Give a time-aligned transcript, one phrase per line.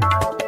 [0.00, 0.47] you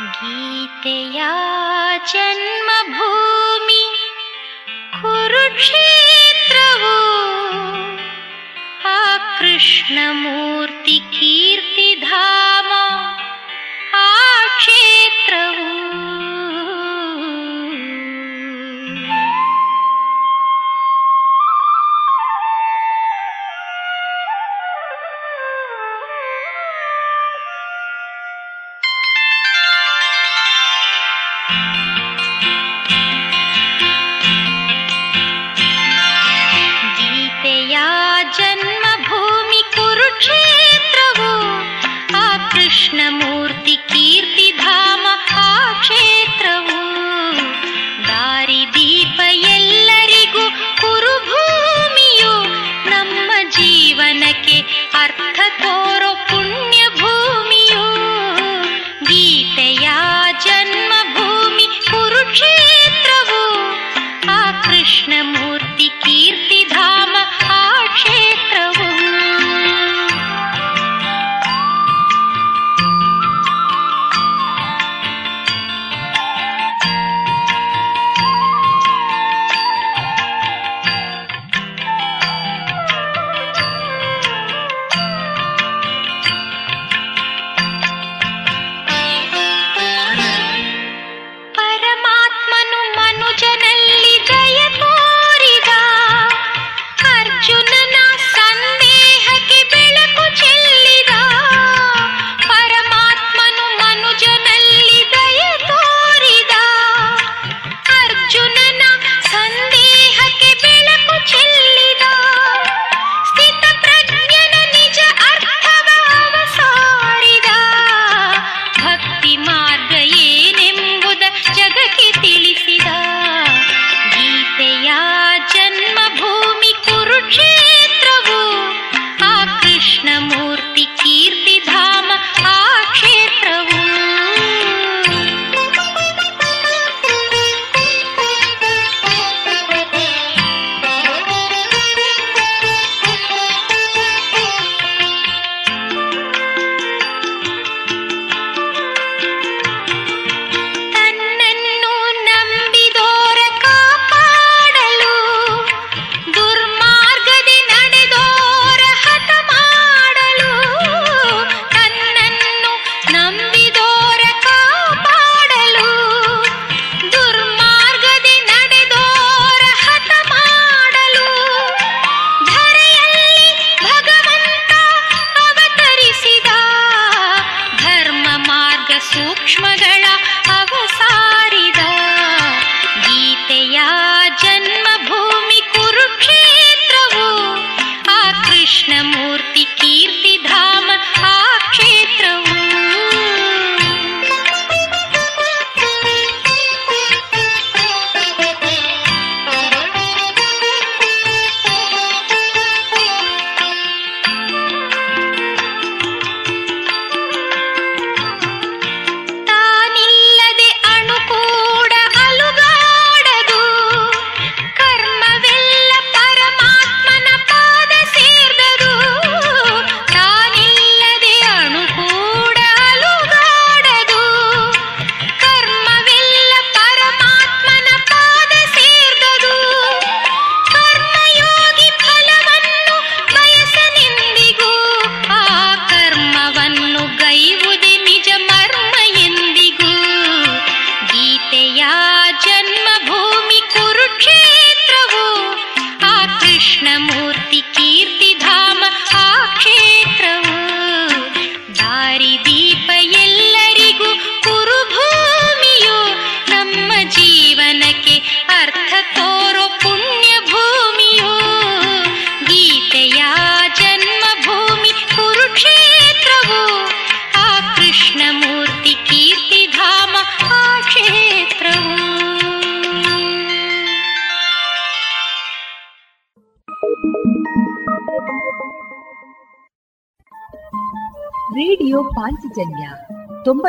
[0.00, 3.90] गीतया जन्मभूमि
[4.94, 6.98] कुरुक्षेत्रवो। कुरुक्षीत्रवो
[8.88, 11.87] आ कृष्णमूर्तिकीर्ति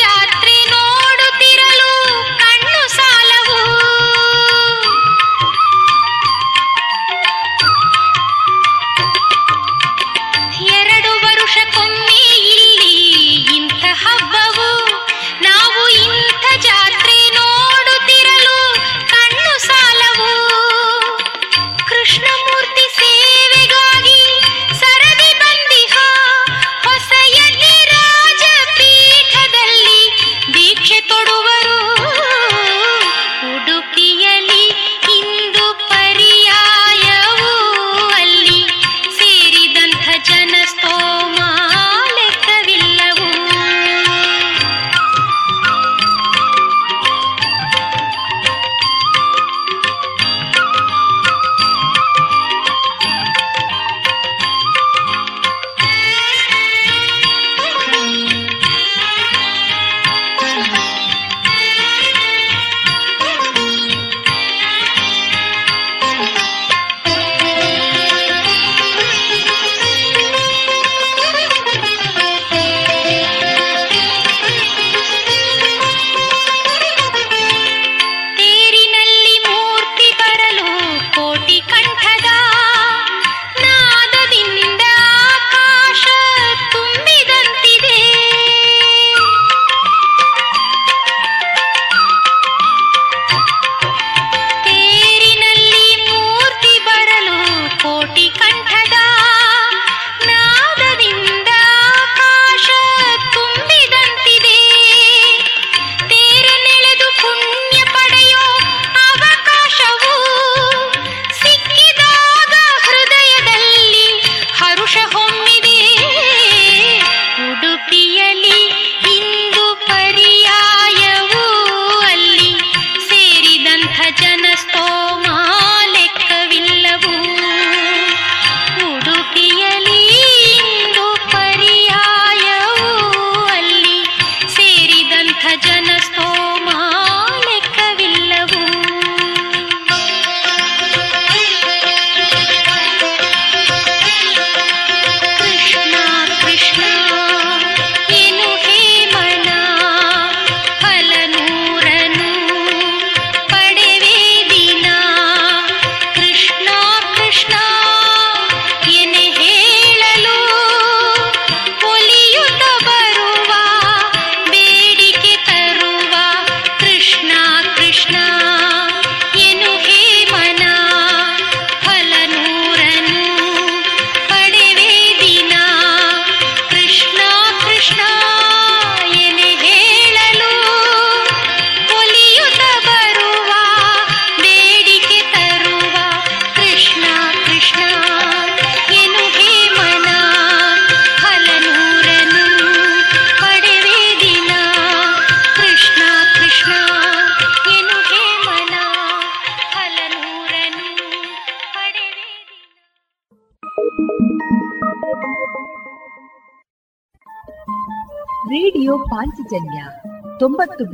[0.00, 0.41] जाती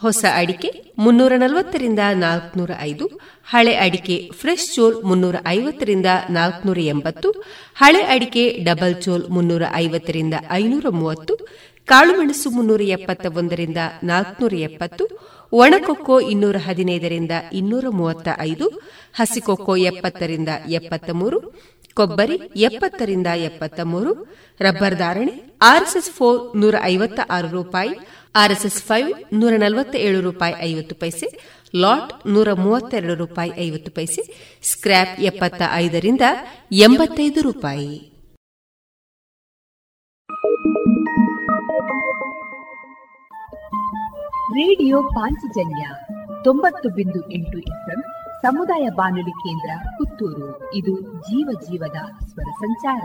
[0.00, 0.68] ಹೊಸ ಅಡಿಕೆ
[0.98, 3.06] ಮುನ್ನೂರ ನಲವತ್ತರಿಂದ ನಾಲ್ಕನೂರ ಐದು,
[3.44, 7.28] ಹಳೆ ಅಡಿಕೆ ಫ್ರೆಶ್ ಚೋಲ್ ಮುನ್ನೂರ ಐವತ್ತರಿಂದ ನಾಲ್ಕನೂರ ಎಂಬತ್ತು,
[7.76, 11.34] ಹಳೆ ಅಡಿಕೆ ಡಬಲ್ ಚೋಲ್ ಮುನ್ನೂರ ಐವತ್ತರಿಂದ ಐನೂರ ಮೂವತ್ತು,
[11.88, 15.04] ಕಾಳುಮೆಣಸು ಮುನ್ನೂರ ಎಪ್ಪತ್ತ ಒಂದರಿಂದ ನಾಲ್ಕನೂರ ಎಪ್ಪತ್ತು,
[15.52, 18.68] ಒಣಕೊಕ್ಕೋ ಇನ್ನೂರ ಹದಿನೈದರಿಂದ ಇನ್ನೂರ ಮೂವತ್ತ ಐದು,
[19.14, 21.40] ಹಸಿಕೊಕ್ಕೋ ಎಪ್ಪತ್ತರಿಂದ ಎಪ್ಪತ್ತ ಮೂರು,
[21.96, 24.12] ಕೊಬ್ಬರಿ ಎಪ್ಪತ್ತರಿಂದ ಎಪ್ಪತ್ತ ಮೂರು,
[24.60, 25.32] ರಬ್ಬರ್ ಧಾರಣೆ
[25.62, 27.94] ಆರ್ಎಸ್ಎಸ್ ಫೋರ್ ನೂರ ಐವತ್ತ ಆರು ರೂಪಾಯಿ
[28.34, 31.26] ಆರ್ಎಸ್ಎಸ್ ಫೈವ್ ನೂರ ನಲವತ್ತ ಏಳು ರೂಪಾಯಿ ಐವತ್ತು ಪೈಸೆ,
[31.76, 34.22] ಲಾಟ್ ನೂರ ಮೂವತ್ತೆರಡು ರೂಪಾಯಿ ಐವತ್ತು ಪೈಸೆ,
[34.62, 36.20] ಸ್ಕ್ರ್ಯಾಪ್ ಎಪ್ಪತ್ತ ಐದರಿಂದ
[36.72, 38.14] ಎಂಬತ್ತೈದು ರೂಪಾಯಿ.
[44.52, 45.90] ರೇಡಿಯೋ ಪಾಂಚಜನ್ಯ
[46.44, 48.02] ತೊಂಬತ್ತು ಬಿಂದು ಎಂಟು ಎಫ್ಎಂ
[48.42, 50.74] ಸಮುದಾಯ ಬಾನುಲಿ ಕೇಂದ್ರ ಪುತ್ತೂರು.
[50.74, 53.04] ಇದು ಜೀವ ಜೀವದ ಸ್ವರ ಸಂಚಾರ.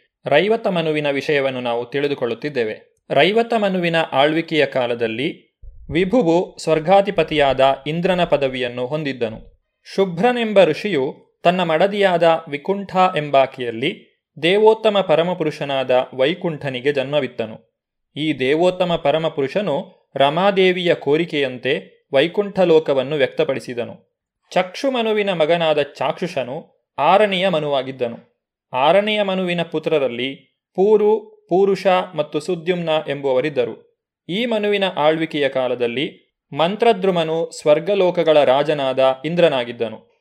[0.25, 3.05] ರೈವತ ಮನುವಿನ ವಿಷಯವನ್ನು ನಾವು ತಿಳಿದುಕೊಳ್ಳುತ್ತಿದ್ದೇವೆ.
[3.09, 5.59] ರೈವತ ಮನುವಿನ ಆಳ್ವಿಕೆಯ ಕಾಲದಲ್ಲಿ
[5.91, 9.61] ವಿಭುವು ಸ್ವರ್ಗಾಧಿಪತಿಯಾದ ಇಂದ್ರನ ಪದವಿಯನ್ನು ಹೊಂದಿದ್ದನು.
[9.95, 14.11] ಶುಭ್ರನೆಂಬ ಋಷಿಯು ತನ್ನ ಮಡದಿಯಾದ ವಿಕುಂಠ ಎಂಬಾಕಿಯಲ್ಲಿ
[14.43, 17.83] ದೇವೋತ್ತಮ ಪರಮಪುರುಷನಾದ ವೈಕುಂಠನಿಗೆ ಜನ್ಮವಿತ್ತನು.
[18.15, 24.25] ಈ ದೇವೋತ್ತಮ ಪರಮಪುರುಷನು ರಮಾದೇವಿಯ ಕೋರಿಕೆಯಂತೆ ವೈಕುಂಠ ಲೋಕವನ್ನು ವ್ಯಕ್ತಪಡಿಸಿದನು.
[24.51, 28.30] ಚಕ್ಷುಮನುವಿನ ಮಗನಾದ ಚಾಕ್ಷುಷನು ಆರನೆಯ ಮನುವಾಗಿದ್ದನು.
[28.73, 34.05] ಆರನೆಯ ಮನುವಿನ ಪುತ್ರರಲ್ಲಿ ಪೂರು, ಪೂರುಷ ಮತ್ತು ಸುದ್ಯುಮ್ನ ಎಂಬುವರಿದ್ದರು.
[34.29, 40.11] ಈ ಮನುವಿನ ಆಳ್ವಿಕೆಯ ಕಾಲದಲ್ಲಿ ಮಂತ್ರದ್ರುಮನು ಸ್ವರ್ಗಲೋಕಗಳ ರಾಜನಾದ ಇಂದ್ರನಾಗಿದ್ದನು.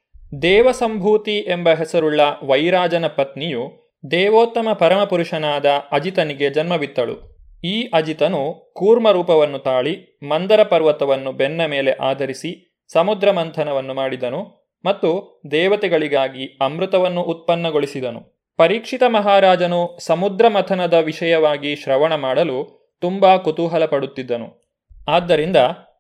[0.43, 7.41] ದೇವಸಂಭೂತಿ ಎಂಬ ಹೆಸರುಳ್ಳ ವೈರಾಜನ ಪತ್ನಿಯು ದೇವೋತ್ತಮ ಪರಮಪುರುಷನಾದ ಅಜಿತನಿಗೆ ಜನ್ಮವಿತ್ತಳು.
[7.65, 16.59] ಈ ಅಜಿತನು ಕೂರ್ಮ ರೂಪವನ್ನು ತಾಳಿ ಮಂದರ ಪರ್ವತವನ್ನು ಬೆನ್ನ ಮೇಲೆ ಆಧರಿಸಿ ಸಮುದ್ರ ಮಂಥನವನ್ನು ಮಾಡಿದನು ಮತ್ತು ದೇವತೆಗಳಿಗಾಗಿ
[16.61, 18.40] ಅಮೃತವನ್ನು ಉತ್ಪನ್ನಗೊಳಿಸಿದನು.
[18.61, 24.73] ಪರೀಕ್ಷಿತ ಮಹಾರಾಜನು ಸಮುದ್ರ ಮಥನದ ವಿಷಯವಾಗಿ ಶ್ರವಣ ಮಾಡಲು ತುಂಬಾ ಕುತೂಹಲ ಪಡುತ್ತಿದ್ದನು
[25.09, 25.57] ಆದ್ದರಿಂದ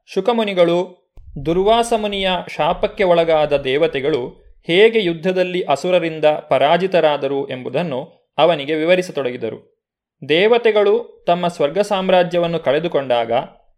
[0.06, 1.11] ಶುಕಮುನಿಗಳು
[1.46, 9.88] ದುರ್ವಾಸಮುನಿಯ ಶಾಪಕ್ಕೆ ಒಳಗಾದ ದೇವತೆಗಳು ಹೇಗೆ ಯುದ್ಧದಲ್ಲಿ ಅಸುರರಿಂದ ಪರಾಜಿತರಾದರು ಎಂಬುದನ್ನು ಅವನಿಗೆ ವಿವರಿಸತೊಡಗಿದರು.
[10.28, 13.32] ದೇವತೆಗಳು ತಮ್ಮ ಸ್ವರ್ಗ ಸಾಮ್ರಾಜ್ಯವನ್ನು ಕಳೆದುಕೊಂಡಾಗ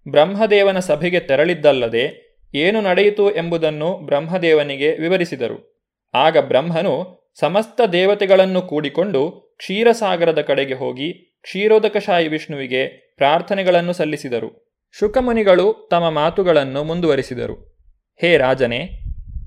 [0.09, 5.89] ಬ್ರಹ್ಮದೇವನ ಸಭೆಗೆ ತೆರಳಿದ್ದಲ್ಲದೆ ಏನು ನಡೆಯಿತು ಎಂಬುದನ್ನು ಬ್ರಹ್ಮದೇವನಿಗೆ ವಿವರಿಸಿದರು.
[6.15, 11.13] ಆಗ ಬ್ರಹ್ಮನು ಸಮಸ್ತ ದೇವತೆಗಳನ್ನು ಕೂಡಿಕೊಂಡು ಕ್ಷೀರಸಾಗರದ ಕಡೆಗೆ ಹೋಗಿ
[11.43, 14.79] ಕ್ಷೀರೋದಕಶಾಹಿ ವಿಷ್ಣುವಿಗೆ ಪ್ರಾರ್ಥನೆಗಳನ್ನು ಸಲ್ಲಿಸಿದರು.
[14.99, 17.79] ಶುಕಮುನಿಗಳು ತಮ್ಮ ಮಾತುಗಳನ್ನು ಮುಂದುವರಿಸಿದರು.
[18.21, 19.01] ಹೇ ರಾಜನೇ,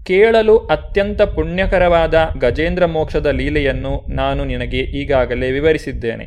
[0.06, 6.26] ಕೇಳಲು ಅತ್ಯಂತ ಪುಣ್ಯಕರವಾದ ಗಜೇಂದ್ರ ಮೋಕ್ಷದ ಲೀಲೆಯನ್ನು ನಾನು ನಿನಗೆ ಈಗಾಗಲೇ ವಿವರಿಸಿದ್ದೇನೆ.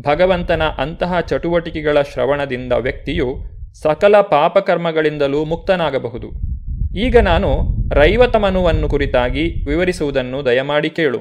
[0.00, 3.36] ಭಗವಂತನ ಅಂತಹ ಚಟುವಟಿಕೆಗಳ ಶ್ರವಣದಿಂದ ವ್ಯಕ್ತಿಯು
[3.82, 6.53] ಸಕಲ ಪಾಪಕರ್ಮಗಳಿಂದಲೂ ಮುಕ್ತನಾಗಬಹುದು.
[6.96, 11.18] ಈಗ ನಾನು ರೈವತ ಮನುವನ್ನು ಕುರಿತಾಗಿ ವಿವರಿಸುವುದನ್ನು ದಯಮಾಡಿ ಕೇಳು.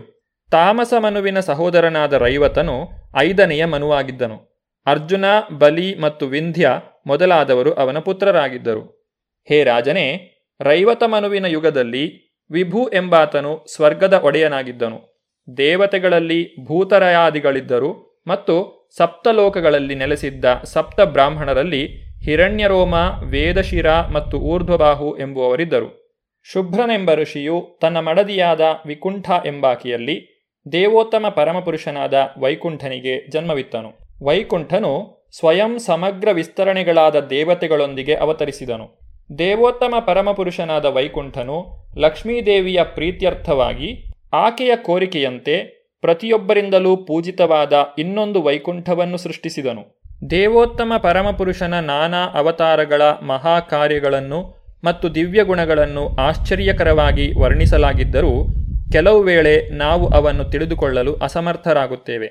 [0.52, 4.68] ತಾಮಸ ಮನುವಿನ ಸಹೋದರನಾದ ರೈವತನು ಐದನೆಯ ಮನುವಾಗಿದ್ದನು.
[4.86, 5.26] ಅರ್ಜುನ,
[5.58, 6.72] ಬಲಿ ಮತ್ತು ವಿಂಧ್ಯ
[7.08, 9.12] ಮೊದಲಾದವರು ಅವನ ಪುತ್ರರಾಗಿದ್ದರು.
[9.50, 15.28] ಹೇ ರಾಜನೇ, ರೈವತ ಮನುವಿನ ಯುಗದಲ್ಲಿ ವಿಭು ಎಂಬಾತನು ಸ್ವರ್ಗದ ಒಡೆಯನಾಗಿದ್ದನು.
[15.58, 22.94] ದೇವತೆಗಳಲ್ಲಿ ಭೂತರಯಾದಿಗಳಿದ್ದರು ಮತ್ತು ಸಪ್ತಲೋಕಗಳಲ್ಲಿ ನೆಲೆಸಿದ್ದ ಸಪ್ತ ಬ್ರಾಹ್ಮಣರಲ್ಲಿ ಹಿರಣ್ಯರೋಮ,
[23.24, 26.04] ವೇದಶಿರ ಮತ್ತು ಊರ್ಧ್ವಬಾಹು ಎಂಬುವವರಿದ್ದರು.
[26.52, 33.92] ಶುಭ್ರನೆಂಬ ಋಷಿಯು ತನ್ನ ಮಡದಿಯಾದ ವಿಕುಂಠ ಎಂಬಾಕಿಯಲ್ಲಿ ದೇವೋತ್ತಮ ಪರಮಪುರುಷನಾದ ವೈಕುಂಠನಿಗೆ ಜನ್ಮವಿತ್ತನು.
[34.26, 39.00] ವೈಕುಂಠನು ಸ್ವಯಂ ಸಮಗ್ರ ವಿಸ್ತರಣೆಗಳಾದ ದೇವತೆಗಳೊಂದಿಗೆ ಅವತರಿಸಿದನು.
[39.38, 50.03] ದೇವೋತ್ತಮ ಪರಮಪುರುಷನಾದ ವೈಕುಂಠನು ಲಕ್ಷ್ಮೀದೇವಿಯ ಪ್ರೀತ್ಯರ್ಥವಾಗಿ ಆಕೆಯ ಕೋರಿಕೆಯಂತೆ ಪ್ರತಿಯೊಬ್ಬರಿಂದಲೂ ಪೂಜಿತವಾದ ಇನ್ನೊಂದು ವೈಕುಂಠವನ್ನು ಸೃಷ್ಟಿಸಿದನು.
[50.30, 58.48] ದೇವೋತ್ತಮ ಪರಮಪುರುಷನ ನಾನಾ ಅವತಾರಗಳ ಮಹಾ ಕಾರ್ಯಗಳನ್ನು ಮತ್ತು ದಿವ್ಯ ಗುಣಗಳನ್ನು ಆಶ್ಚರ್ಯಕರವಾಗಿ ವರ್ಣಿಸಲಾಗಿದ್ದರೂ
[58.92, 62.28] ಕೆಲವು ವೇಳೆ ನಾವು ಅವನ್ನು ತಿಳಿದುಕೊಳ್ಳಲು ಅಸಮರ್ಥರಾಗುತ್ತೇವೆ.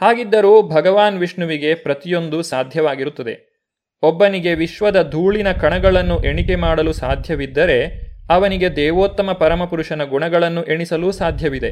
[0.00, 3.64] ಹಾಗಿದ್ದರೂ ಭಗವಾನ್ ವಿಷ್ಣುವಿಗೆ ಪ್ರತಿಯೊಂದು ಸಾಧ್ಯವಾಗಿರುತ್ತದೆ.
[4.02, 7.86] ಒಬ್ಬನಿಗೆ ವಿಶ್ವದ ಧೂಳಿನ ಕಣಗಳನ್ನು ಎಣಿಕೆ ಮಾಡಲು ಸಾಧ್ಯವಿದ್ದರೆ
[8.30, 11.70] ಅವನಿಗೆ ದೇವೋತ್ತಮ ಪರಮಪುರುಷನ ಗುಣಗಳನ್ನು ಎಣಿಸಲು ಸಾಧ್ಯವಿದೆ.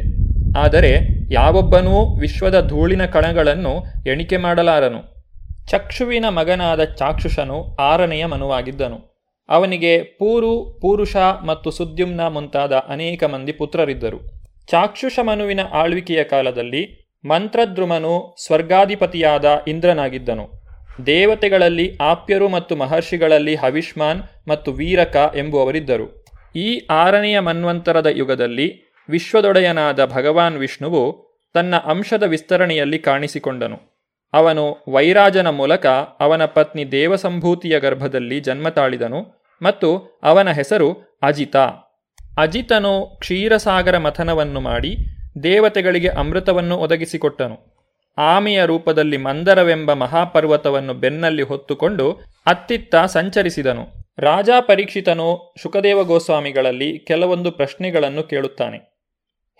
[0.58, 0.98] ಆದರೆ
[1.30, 5.11] ಯಾವೊಬ್ಬನೂ ವಿಶ್ವದ ಧೂಳಿನ ಕಣಗಳನ್ನು ಎಣಿಕೆ ಮಾಡಲಾರನು.
[5.68, 9.12] ಚಕ್ಷುವಿನ ಮಗನಾದ ಚಾಕ್ಷುಷನು ಆರನೆಯ ಮನುವಾಗಿದ್ದನು.
[9.48, 14.20] ಅವನಿಗೆ ಪೂರು, ಪೂರುಷ ಮತ್ತು ಸುದ್ಯುಮ್ನ ಮುಂತಾದ ಅನೇಕ ಮಂದಿ ಪುತ್ರರಿದ್ದರು.
[14.70, 20.62] ಚಾಕ್ಷುಷ ಮನುವಿನ ಆಳ್ವಿಕೆಯ ಕಾಲದಲ್ಲಿ ಮಂತ್ರದ್ರುಮನು ಸ್ವರ್ಗಾಧಿಪತಿಯಾದ ಇಂದ್ರನಾಗಿದ್ದನು.
[21.06, 26.24] ದೇವತೆಗಳಲ್ಲಿ ಆಪ್ಯರು ಮತ್ತು ಮಹರ್ಷಿಗಳಲ್ಲಿ ಹವಿಷ್ಮಾನ್ ಮತ್ತು ವೀರಕ ಎಂಬುವವರಿದ್ದರು.
[26.56, 33.91] ಈ ಆರನೆಯ ಮನ್ವಂತರದ ಯುಗದಲ್ಲಿ ವಿಶ್ವದೊಡೆಯನಾದ ಭಗವಾನ್ ವಿಷ್ಣುವು ತನ್ನ ಅಂಶದ ವಿಸ್ತರಣೆಯಲ್ಲಿ ಕಾಣಿಸಿಕೊಂಡನು.
[34.32, 35.86] ಅವನು ವೈರಾಜನ ಮೂಲಕ
[36.20, 41.56] ಅವನ ಪತ್ನಿ ದೇವಸಂಭೂತಿಯ ಗರ್ಭದಲ್ಲಿ ಜನ್ಮ ತಾಳಿದನು ಮತ್ತು ಅವನ ಹೆಸರು ಅಜಿತ.
[42.38, 44.96] ಅಜಿತನು ಕ್ಷೀರಸಾಗರ ಮಥನವನ್ನು ಮಾಡಿ
[45.42, 47.72] ದೇವತೆಗಳಿಗೆ ಅಮೃತವನ್ನು ಒದಗಿಸಿಕೊಟ್ಟನು.
[48.18, 53.86] ಆಮೆಯ ರೂಪದಲ್ಲಿ ಮಂದರವೆಂಬ ಮಹಾಪರ್ವತವನ್ನು ಬೆನ್ನಲ್ಲಿ ಹೊತ್ತುಕೊಂಡು ಅತ್ತಿತ್ತ ಸಂಚರಿಸಿದನು.
[54.18, 58.78] ರಾಜಾ ಪರೀಕ್ಷಿತನು ಶುಕದೇವ ಗೋಸ್ವಾಮಿಗಳಲ್ಲಿ ಕೆಲವೊಂದು ಪ್ರಶ್ನೆಗಳನ್ನು ಕೇಳುತ್ತಾನೆ.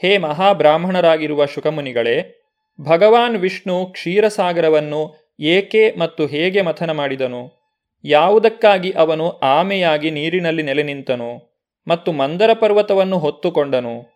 [0.03, 2.42] ಹೇ ಮಹಾಬ್ರಾಹ್ಮಣರಾಗಿರುವ ಶುಕಮುನಿಗಳೇ
[2.81, 7.63] ಭಗವಾನ್ ವಿಷ್ಣು ಕ್ಷೀರಸಾಗರವನ್ನು ಏಕೆ ಮತ್ತು ಹೇಗೆ ಮಥನ ಮಾಡಿದನು?
[8.05, 11.53] ಯಾವುದಕ್ಕಾಗಿ ಅವನು ಆಮೆಯಾಗಿ ನೀರಿನಲ್ಲಿ ನೆಲೆ ನಿಂತನು
[11.89, 14.13] ಮತ್ತು ಮಂದರ ಪರ್ವತವನ್ನು ಹೊತ್ತುಕೊಂಡನು?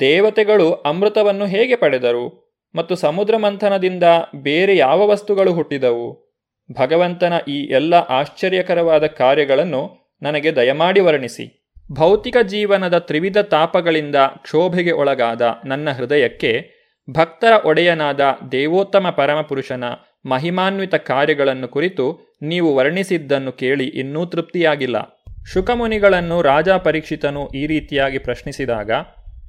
[0.00, 4.02] ದೇವತೆಗಳು ಅಮೃತವನ್ನು ಹೇಗೆ ಪಡೆದರು ಮತ್ತು ಸಮುದ್ರ ಮಂಥನದಿಂದ
[4.34, 6.28] ಬೇರೆ ಯಾವ ವಸ್ತುಗಳು ಹುಟ್ಟಿದವು?
[6.72, 11.70] ಭಗವಂತನ ಈ ಎಲ್ಲ ಆಶ್ಚರ್ಯಕರವಾದ ಕಾರ್ಯಗಳನ್ನು ನನಗೆ ದಯಮಾಡಿ ವರ್ಣಿಸಿ.
[11.92, 16.77] ಭೌತಿಕ ಜೀವನದ ತ್ರಿವಿಧ ತಾಪಗಳಿಂದ ಕ್ಷೋಭೆಗೆ ಒಳಗಾದ ನನ್ನ ಹೃದಯಕ್ಕೆ
[17.10, 18.20] ಭಕ್ತರ ಒಡೆಯನಾದ
[18.52, 19.84] ದೇವೋತ್ತಮ ಪರಮಪುರುಷನ
[20.26, 24.96] ಮಹಿಮಾನ್ವಿತ ಕಾರ್ಯಗಳನ್ನು ಕುರಿತು ನೀವು ವರ್ಣಿಸಿದ್ದನ್ನು ಕೇಳಿ ಇನ್ನೂ ತೃಪ್ತಿಯಾಗಿಲ್ಲ.
[25.52, 28.90] ಶುಕಮುನಿಗಳನ್ನು ರಾಜ ಪರೀಕ್ಷಿತನು ಈ ರೀತಿಯಾಗಿ ಪ್ರಶ್ನಿಸಿದಾಗ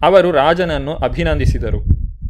[0.02, 1.80] ಅವರು ರಾಜನನ್ನು ಅಭಿನಂದಿಸಿದರು.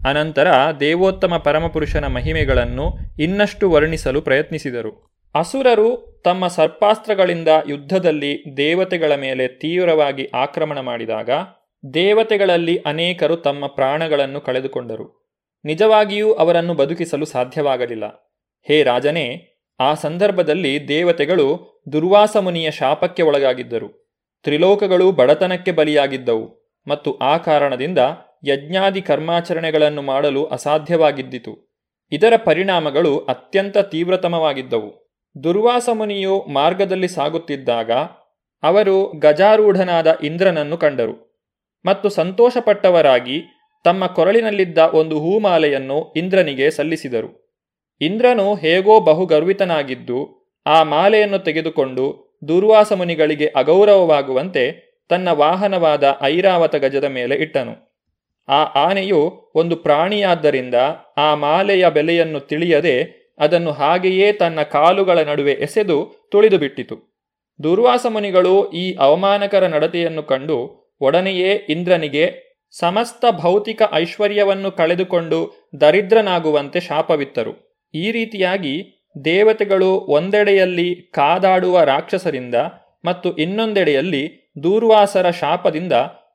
[0.10, 0.48] ಅನಂತರ
[0.80, 5.10] ದೇವೋತ್ತಮ ಪರಮಪುರುಷನ ಮಹಿಮೆಗಳನ್ನು ಇನ್ನಷ್ಟು ವರ್ಣಿಸಲು ಪ್ರಯತ್ನಿಸಿದರು.
[5.36, 11.30] ಅಸುರರು ತಮ್ಮ ಸರ್ಪಾಸ್ತ್ರಗಳಿಂದ ಯುದ್ಧದಲ್ಲಿ ದೇವತೆಗಳ ಮೇಲೆ ತೀವ್ರವಾಗಿ ಆಕ್ರಮಣ ಮಾಡಿದಾಗ
[11.94, 15.19] ದೇವತೆಗಳಲ್ಲಿ ಅನೇಕರು ತಮ್ಮ ಪ್ರಾಣಗಳನ್ನು ಕಳೆದುಕೊಂಡರು.
[15.66, 18.36] ನಿಜವಾಗಿಯೂ ಅವರನ್ನು ಬದುಕಿಸಲು ಸಾಧ್ಯವಾಗಲಿಲ್ಲ.
[18.68, 19.48] ಹೇ ರಾಜನೇ,
[19.80, 24.10] ಆ ಸಂದರ್ಭದಲ್ಲಿ ದೇವತೆಗಳು ದುರ್ವಾಸ ಮುನಿಯ ಶಾಪಕ್ಕೆ ಒಳಗಾಗಿದ್ದರು.
[24.44, 27.98] ತ್ರಿಲೋಕಗಳು ಬಡತನಕ್ಕೆ ಬಲಿಯಾಗಿದ್ದವು ಮತ್ತು ಆ ಕಾರಣದಿಂದ
[28.48, 31.82] ಯಜ್ಞಾದಿ ಕರ್ಮಾಚರಣೆಗಳನ್ನು ಮಾಡಲು ಅಸಾಧ್ಯವಾಗಿದ್ದಿತು.
[32.12, 35.10] ಇದರ ಪರಿಣಾಮಗಳು ಅತ್ಯಂತ ತೀವ್ರತಮವಾಗಿದ್ದವು.
[35.44, 37.92] ದುರ್ವಾಸ ಮುನಿಯು ಮಾರ್ಗದಲ್ಲಿ ಸಾಗುತ್ತಿದ್ದಾಗ
[38.64, 41.46] ಅವರು ಗಜಾರೂಢನಾದ ಇಂದ್ರನನ್ನು ಕಂಡರು
[41.86, 43.42] ಮತ್ತು ಸಂತೋಷಪಟ್ಟವರಾಗಿ
[43.86, 47.30] ತಮ್ಮ ಕೊರಳಿನಲ್ಲಿದ್ದ ಒಂದು ಹೂಮಾಲೆಯನ್ನು ಇಂದ್ರನಿಗೆ ಸಲ್ಲಿಸಿದರು.
[48.02, 50.20] ಇಂದ್ರನು ಹೇಗೋ ಬಹುಗರ್ವಿತನಾಗಿದ್ದು,
[50.66, 52.06] ಆ ಮಾಲೆಯನ್ನು ತೆಗೆದುಕೊಂಡು
[52.48, 54.64] ದುರ್ವಾಸ ಮುನಿಗಳಿಗೆ ಅಗೌರವವಾಗುವಂತೆ
[55.10, 57.74] ತನ್ನ ವಾಹನವಾದ ಐರಾವತ ಗಜದ ಮೇಲೆ ಇಟ್ಟನು.
[58.50, 60.76] ಆ ಆನೆಯು ಒಂದು ಪ್ರಾಣಿಯಾದ್ದರಿಂದ
[61.18, 62.96] ಆ ಮಾಲೆಯ ಬೆಲೆಯನ್ನು ತಿಳಿಯದೆ
[63.40, 65.98] ಅದನ್ನು ಹಾಗೆಯೇ ತನ್ನ ಕಾಲುಗಳ ನಡುವೆ ಎಸೆದು
[66.32, 66.96] ತುಳಿದು ಬಿಟ್ಟಿತು
[67.64, 70.58] ದುರ್ವಾಸ ಮುನಿಗಳು ಈ ಅವಮಾನಕರ ನಡತೆಯನ್ನು ಕಂಡು
[71.02, 77.54] ಒಡನೆಯೇ ಇಂದ್ರನಿಗೆ ಸಮಸ್ತ ಭೌತಿಕ ಐಶ್ವರ್ಯವನ್ನು ಕಳೆದುಕೊಂಡು ದರಿದ್ರನಾಗುವಂತೆ ಶಾಪವಿತ್ತರು.
[77.94, 78.74] ಈ ರೀತಿಯಾಗಿ
[79.26, 82.56] ದೇವತೆಗಳು ಒಂದೆಡೆಯಲ್ಲಿ ಕಾದಾಡುವ ರಾಕ್ಷಸರಿಂದ
[83.06, 85.94] ಮತ್ತು ಇನ್ನೊಂದೆಡೆಯಲ್ಲಿ ದೂರ್ವಾಸರ ಶಾಪದಿಂದ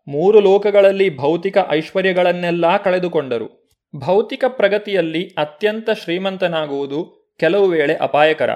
[0.09, 3.49] ಮೂರು ಲೋಕಗಳಲ್ಲಿ ಭೌತಿಕ ಐಶ್ವರ್ಯಗಳನ್ನೆಲ್ಲ ಕಳೆದುಕೊಂಡರು.
[3.97, 7.01] ಭೌತಿಕ ಪ್ರಗತಿಯಲ್ಲಿ ಅತ್ಯಂತ ಶ್ರೀಮಂತನಾಗುವುದು
[7.41, 8.51] ಕೆಲವು ವೇಳೆ ಅಪಾಯಕರ.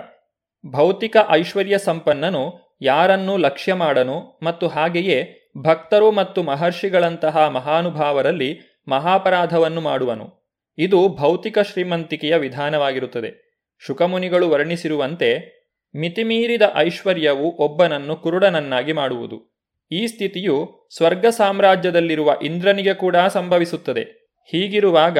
[0.67, 2.43] ಭೌತಿಕ ಐಶ್ವರ್ಯ ಸಂಪನ್ನನು
[2.83, 10.55] ಯಾರನ್ನೂ ಲಕ್ಷ್ಯ ಮಾಡನು ಮತ್ತು ಹಾಗೆಯೇ ಭಕ್ತರು ಮತ್ತು ಮಹರ್ಷಿಗಳಂತಹ ಮಹಾನುಭಾವರಲ್ಲಿ ಮಹಾಪರಾಧವನ್ನು ಮಾಡುವನು.
[10.79, 13.49] ಇದು ಭೌತಿಕ ಶ್ರೀಮಂತಿಕೆಯ ವಿಧಾನವಾಗಿರುತ್ತದೆ.
[13.87, 15.59] ಶುಕಮುನಿಗಳು ವರ್ಣಿಸಿರುವಂತೆ
[15.97, 19.59] ಮಿತಿಮೀರಿದ ಐಶ್ವರ್ಯವು ಒಬ್ಬನನ್ನು ಕುರುಡನನ್ನಾಗಿ ಮಾಡುವುದು.
[19.91, 24.35] ಈ ಸ್ಥಿತಿಯು ಸ್ವರ್ಗ ಸಾಮ್ರಾಜ್ಯದಲ್ಲಿರುವ ಇಂದ್ರನಿಗೆ ಕೂಡ ಸಂಭವಿಸುತ್ತದೆ.
[24.45, 25.19] ಹೀಗಿರುವಾಗ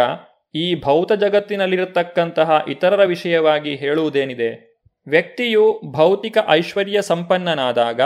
[0.55, 4.69] ಈ ಭೌತ ಜಗತ್ತಿನಲ್ಲಿರತಕ್ಕಂತಹ ಇತರರ ವಿಷಯವಾಗಿ ಹೇಳುವುದೇನಿದೆ?
[5.09, 8.01] ವ್ಯಕ್ತಿಯು ಭೌತಿಕ ಐಶ್ವರ್ಯ ಸಂಪನ್ನನಾದಾಗ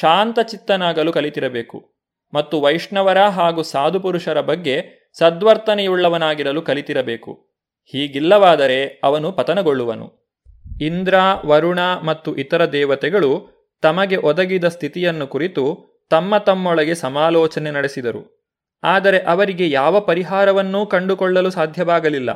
[0.00, 1.94] ಶಾಂತ ಚಿತ್ತನಾಗಲು ಕಲಿತಿರಬೇಕು
[2.32, 4.82] ಮತ್ತು ವೈಷ್ಣವರ ಹಾಗೂ ಸಾಧುಪುರುಷರ ಬಗ್ಗೆ
[5.18, 7.32] ಸದ್ವರ್ತನೆಯುಳ್ಳವನಾಗಿರಲು ಕಲಿತಿರಬೇಕು.
[7.86, 10.24] ಹೀಗಿಲ್ಲವಾದರೆ ಅವನು ಪತನಗೊಳ್ಳುವನು.
[10.80, 11.14] ಇಂದ್ರ,
[11.46, 13.30] ವರುಣ ಮತ್ತು ಇತರ ದೇವತೆಗಳು
[13.82, 15.64] ತಮಗೆ ಒದಗಿದ ಸ್ಥಿತಿಯನ್ನು ಕುರಿತು
[16.10, 18.50] ತಮ್ಮ ತಮ್ಮೊಳಗೆ ಸಮಾಲೋಚನೆ ನಡೆಸಿದರು.
[18.82, 22.30] ಆದರೆ ಅವರಿಗೆ ಯಾವ ಪರಿಹಾರವನ್ನೂ ಕಂಡುಕೊಳ್ಳಲು ಸಾಧ್ಯವಾಗಲಿಲ್ಲ.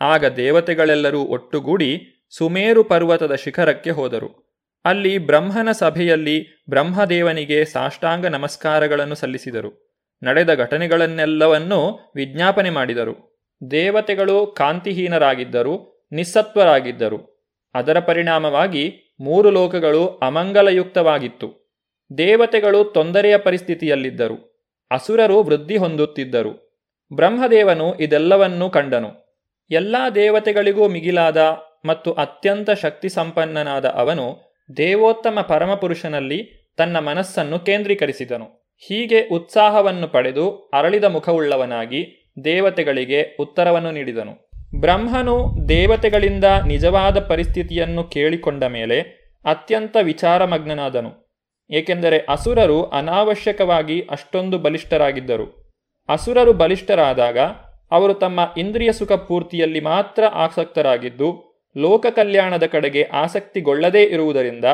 [0.00, 1.90] ಆಗ ದೇವತೆಗಳೆಲ್ಲರೂ ಒಟ್ಟುಗೂಡಿ
[2.30, 4.51] ಸುಮೇರು ಪರ್ವತದ ಶಿಖರಕ್ಕೆ ಹೋದರು.
[4.84, 9.92] ಅಲ್ಲಿ ಬ್ರಹ್ಮನ ಸಭೆಯಲ್ಲಿ ಬ್ರಹ್ಮದೇವನಿಗೆ ಸಾಷ್ಟಾಂಗ ನಮಸ್ಕಾರಗಳನ್ನು ಸಲ್ಲಿಸಿದರು.
[10.22, 13.32] ನಡೆದ ಘಟನೆಗಳನ್ನೆಲ್ಲವನ್ನೂ ವಿಜ್ಞಾಪನೆ ಮಾಡಿದರು.
[13.70, 17.50] ದೇವತೆಗಳು ಕಾಂತಿಹೀನರಾಗಿದ್ದರು, ನಿಸ್ಸತ್ವರಾಗಿದ್ದರು.
[17.74, 21.78] ಅದರ ಪರಿಣಾಮವಾಗಿ ಮೂರು ಲೋಕಗಳು ಅಮಂಗಲಯುಕ್ತವಾಗಿತ್ತು.
[22.18, 24.52] ದೇವತೆಗಳು ತೊಂದರೆಯ ಪರಿಸ್ಥಿತಿಯಲ್ಲಿದ್ದರು.
[24.90, 26.82] ಅಸುರರು ವೃದ್ಧಿ ಹೊಂದುತ್ತಿದ್ದರು.
[27.12, 29.22] ಬ್ರಹ್ಮದೇವನು ಇದೆಲ್ಲವನ್ನೂ ಕಂಡನು.
[29.70, 31.36] ಎಲ್ಲ ದೇವತೆಗಳಿಗೂ ಮಿಗಿಲಾದ
[31.84, 38.74] ಮತ್ತು ಅತ್ಯಂತ ಶಕ್ತಿ ಸಂಪನ್ನನಾದ ಅವನು ದೇವೋತ್ತಮ ಪರಮಪುರುಷನಲ್ಲಿ ತನ್ನ ಮನಸ್ಸನ್ನು ಕೇಂದ್ರೀಕರಿಸಿದನು.
[38.78, 44.50] ಹೀಗೆ ಉತ್ಸಾಹವನ್ನು ಪಡೆದು ಅರಳಿದ ಮುಖವುಳ್ಳವನಾಗಿ ದೇವತೆಗಳಿಗೆ ಉತ್ತರವನ್ನು ನೀಡಿದನು.
[44.80, 49.00] ಬ್ರಹ್ಮನು ದೇವತೆಗಳಿಂದ ನಿಜವಾದ ಪರಿಸ್ಥಿತಿಯನ್ನು ಕೇಳಿಕೊಂಡ ಮೇಲೆ
[49.44, 51.38] ಅತ್ಯಂತ ವಿಚಾರಮಗ್ನನಾದನು.
[51.70, 55.72] ಏಕೆಂದರೆ ಅಸುರರು ಅನಾವಶ್ಯಕವಾಗಿ ಅಷ್ಟೊಂದು ಬಲಿಷ್ಠರಾಗಿದ್ದರು.
[56.08, 57.38] ಅಸುರರು ಬಲಿಷ್ಠರಾದಾಗ
[57.90, 64.64] ಅವರು ತಮ್ಮ ಇಂದ್ರಿಯ ಸುಖ ಪೂರ್ತಿಯಲ್ಲಿ ಮಾತ್ರ ಆಸಕ್ತರಾಗಿದ್ದು ಲೋಕ ಕಲ್ಯಾಣದ ಕಡೆಗೆ ಆಸಕ್ತಿಗೊಳ್ಳದೇ ಇರುವುದರಿಂದ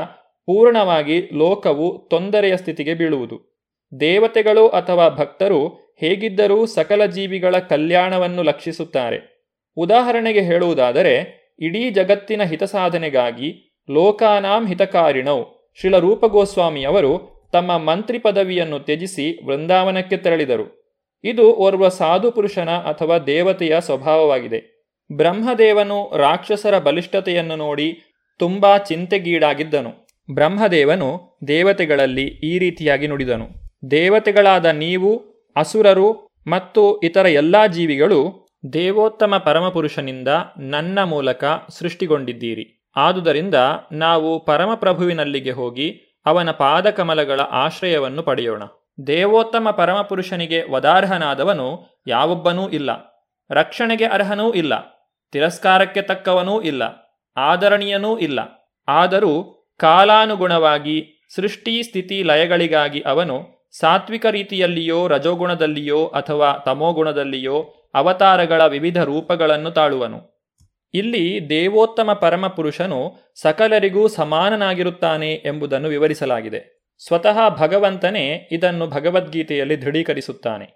[0.46, 3.64] ಪೂರ್ಣವಾಗಿ ಲೋಕವು ತೊಂದರೆಯ ಸ್ಥಿತಿಗೆ ಬೀಳುವುದು.
[4.00, 5.68] ದೇವತೆಗಳು ಅಥವಾ ಭಕ್ತರು
[6.00, 9.48] ಹೇಗಿದ್ದರೂ ಸಕಲ ಜೀವಿಗಳ ಕಲ್ಯಾಣವನ್ನು ಲಕ್ಷಿಸುತ್ತಾರೆ.
[9.76, 15.42] ಉದಾಹರಣೆಗೆ ಹೇಳುವುದಾದರೆ, ಇಡೀ ಜಗತ್ತಿನ ಹಿತಸಾಧನೆಗಾಗಿ ಲೋಕಾನಾಂ ಹಿತಕಾರಿಣೌ
[15.74, 20.96] ಶಿಲ ರೂಪಗೋಸ್ವಾಮಿಯವರು ತಮ್ಮ ಮಂತ್ರಿ ಪದವಿಯನ್ನು ತ್ಯಜಿಸಿ ವೃಂದಾವನಕ್ಕೆ ತೆರಳಿದರು.
[21.24, 24.77] ಇದು ಓರ್ವ ಸಾಧು ಪುರುಷನ ಅಥವಾ ದೇವತೆಯ ಸ್ವಭಾವವಾಗಿದೆ.
[25.12, 28.02] ಬ್ರಹ್ಮದೇವನು ರಾಕ್ಷಸರ ಬಲಿಷ್ಠತೆಯನ್ನು ನೋಡಿ
[28.38, 30.08] ತುಂಬಾ ಚಿಂತೆಗೀಡಾಗಿದ್ದನು.
[30.34, 33.48] ಬ್ರಹ್ಮದೇವನು ದೇವತೆಗಳಲ್ಲಿ ಈ ರೀತಿಯಾಗಿ ನುಡಿದನು.
[33.90, 35.22] ದೇವತೆಗಳಾದ ನೀವು,
[35.56, 40.28] ಅಸುರರು ಮತ್ತು ಇತರ ಎಲ್ಲಾ ಜೀವಿಗಳು ದೇವೋತ್ತಮ ಪರಮಪುರುಷನಿಂದ
[40.58, 42.90] ನನ್ನ ಮೂಲಕ ಸೃಷ್ಟಿಗೊಂಡಿದ್ದೀರಿ.
[42.96, 43.54] ಆದುದರಿಂದ
[43.92, 48.62] ನಾವು ಪರಮಪ್ರಭುವಿನಲ್ಲಿಗೆ ಹೋಗಿ ಅವನ ಪಾದಕಮಲಗಳ ಆಶ್ರಯವನ್ನು ಪಡೆಯೋಣ.
[49.06, 52.90] ದೇವೋತ್ತಮ ಪರಮಪುರುಷನಿಗೆ ವದಾರ್ಹನಾದವನು ಯಾವೊಬ್ಬನೂ ಇಲ್ಲ.
[53.50, 54.97] ರಕ್ಷಣೆಗೆ ಅರ್ಹನೂ ಇಲ್ಲ.
[55.32, 56.82] ತಿರಸ್ಕಾರಕ್ಕೆ ತಕ್ಕವನೂ ಇಲ್ಲ,
[57.36, 58.40] ಆದರಣೀಯನೂ ಇಲ್ಲ.
[58.88, 59.32] ಆದರೂ
[59.80, 60.96] ಕಾಲಾನುಗುಣವಾಗಿ
[61.34, 63.36] ಸೃಷ್ಟಿ ಸ್ಥಿತಿ ಲಯಗಳಿಗಾಗಿ ಅವನು
[63.78, 67.56] ಸಾತ್ವಿಕ ರೀತಿಯಲ್ಲಿಯೋ, ರಜೋಗುಣದಲ್ಲಿಯೋ ಅಥವಾ ತಮೋಗುಣದಲ್ಲಿಯೋ
[67.94, 70.18] ಅವತಾರಗಳ ವಿವಿಧ ರೂಪಗಳನ್ನು ತಾಳುವನು.
[70.94, 73.00] ಇಲ್ಲಿ ದೇವೋತ್ತಮ ಪರಮಪುರುಷನು
[73.42, 76.60] ಸಕಲರಿಗೂ ಸಮಾನನಾಗಿರುತ್ತಾನೆ ಎಂಬುದನ್ನು ವಿವರಿಸಲಾಗಿದೆ.
[77.06, 80.66] ಸ್ವತಃ ಭಗವಂತನೇ ಇದನ್ನು ಭಗವದ್ಗೀತೆಯಲ್ಲಿ ದೃಢೀಕರಿಸುತ್ತಾನೆ.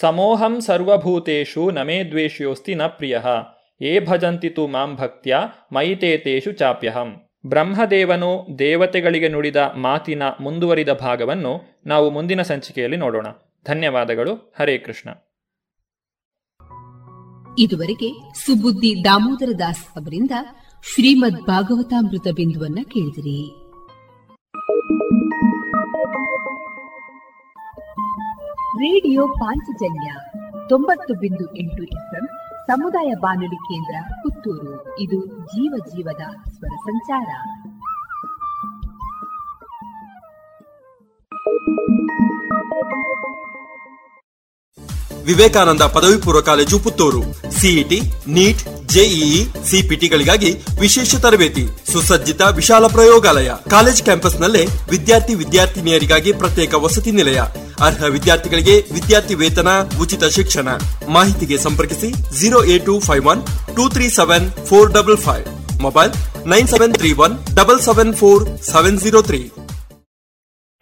[0.00, 3.18] ಸಮೋಹಂ ಸರ್ವಭೂತೇಷು ನಮೇ ದ್ವೇಷ್ಯೋಸ್ತಿ ನ ಪ್ರಿಯ.
[3.80, 5.38] ಏ ಭಜಂತಿ ತು ಮಾಂ ಭಕ್ತ್ಯ
[5.72, 7.16] ಮೈತೇತೇಷು ಚಾಪ್ಯಹಂ.
[7.46, 13.26] ಬ್ರಹ್ಮದೇವನು ದೇವತೆಗಳಿಗೆ ನುಡಿದ ಮಾತಿನ ಮುಂದುವರಿದ ಭಾಗವನ್ನು ನಾವು ಮುಂದಿನ ಸಂಚಿಕೆಯಲ್ಲಿ ನೋಡೋಣ.
[13.66, 14.54] ಧನ್ಯವಾದಗಳು.
[14.58, 15.10] ಹರೇ ಕೃಷ್ಣ.
[17.58, 20.30] ಇದುವರೆಗೆ ಸುಬುದ್ದಿ ದಾಮೋದರ ದಾಸ್ ಅವರಿಂದ
[20.94, 23.70] ಶ್ರೀಮದ್ ಭಾಗವತಾಮೃತ ಬಿಂದುವನ್ನ ಕೇಳಿದಿರಿ.
[28.76, 30.12] ರೇಡಿಯೋ ಪಾಂಚಜನ್ಯ
[30.68, 31.82] ತೊಂಬತ್ತು ಬಿಂದು ಎಂಟು
[32.66, 34.98] ಸಮುದಾಯ ಬಾನುಲಿ ಕೇಂದ್ರ ಪುತ್ತೂರು.
[34.98, 37.28] ಇದು ಜೀವ ಜೀವದ ಸ್ವರ ಸಂಚಾರ.
[45.26, 47.50] ವಿವೇಕಾನಂದ ಪದವಿ ಪೂರ್ವ college Puttur.
[47.50, 53.50] CET NEET JEE ಸಿಪಿಟಿಗಳಿಗಾಗಿ ವಿಶೇಷ ತರಬೇತಿ, ಸುಸಜ್ಜಿತ ವಿಶಾಲ ಪ್ರಯೋಗಾಲಯ.
[53.70, 57.42] ಕಾಲೇಜ್ ಕ್ಯಾಂಪಸ್ನಲ್ಲೇ ವಿದ್ಯಾರ್ಥಿ ವಿದ್ಯಾರ್ಥಿನಿಯರಿಗಾಗಿ ಪ್ರತ್ಯೇಕ ವಸತಿ ನಿಲಯ.
[57.80, 59.70] ಅರ್ಹ ವಿದ್ಯಾರ್ಥಿಗಳಿಗೆ ವಿದ್ಯಾರ್ಥಿ ವೇತನ,
[60.00, 60.68] ಉಚಿತ ಶಿಕ್ಷಣ.
[61.08, 62.08] ಮಾಹಿತಿಗೆ ಸಂಪರ್ಕಿಸಿ
[62.40, 63.40] zero eight two five one
[63.76, 65.46] two three seven four double five
[65.80, 66.12] mobile
[66.46, 69.40] nine seven three one double seven four seven zero three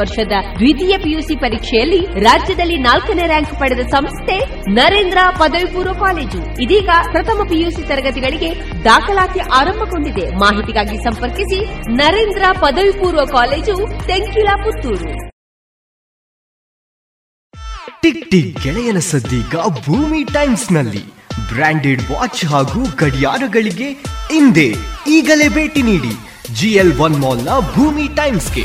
[0.00, 4.36] ವರ್ಷದ ದ್ವಿತೀಯ ಪಿಯುಸಿ ಪರೀಕ್ಷೆಯಲ್ಲಿ ರಾಜ್ಯದಲ್ಲಿ ನಾಲ್ಕನೇ ರ್ಯಾಂಕ್ ಪಡೆದ ಸಂಸ್ಥೆ
[4.78, 6.40] ನರೇಂದ್ರ ಪದವಿ ಪೂರ್ವ ಕಾಲೇಜು.
[6.64, 8.50] ಇದೀಗ ಪ್ರಥಮ ಪಿಯುಸಿ ತರಗತಿಗಳಿಗೆ
[8.84, 10.26] ದಾಖಲಾತಿ ಆರಂಭಗೊಂಡಿದೆ.
[10.44, 11.60] ಮಾಹಿತಿಗಾಗಿ ಸಂಪರ್ಕಿಸಿ
[12.02, 13.76] ನರೇಂದ್ರ ಪದವಿ ಪೂರ್ವ college
[14.10, 15.12] Tenkila Puttur
[18.02, 19.54] tick tick ಗೆಳೆಯನ ಸದ್ದೀಗ
[19.86, 21.02] ಭೂಮಿ ಟೈಮ್ಸ್ನಲ್ಲಿ
[21.50, 23.88] ಬ್ರಾಂಡೆಡ್ ವಾಚ್ ಹಾಗೂ ಗಡಿಯಾರಗಳಿಗೆ
[24.32, 24.66] ಹಿಂದೆ
[25.16, 26.12] ಈಗಲೇ ಭೇಟಿ ನೀಡಿ.
[26.58, 28.64] ಜಿಎಲ್ ಒನ್ ಮಾಲ್ನ ಭೂಮಿ ಟೈಮ್ಸ್ಗೆ.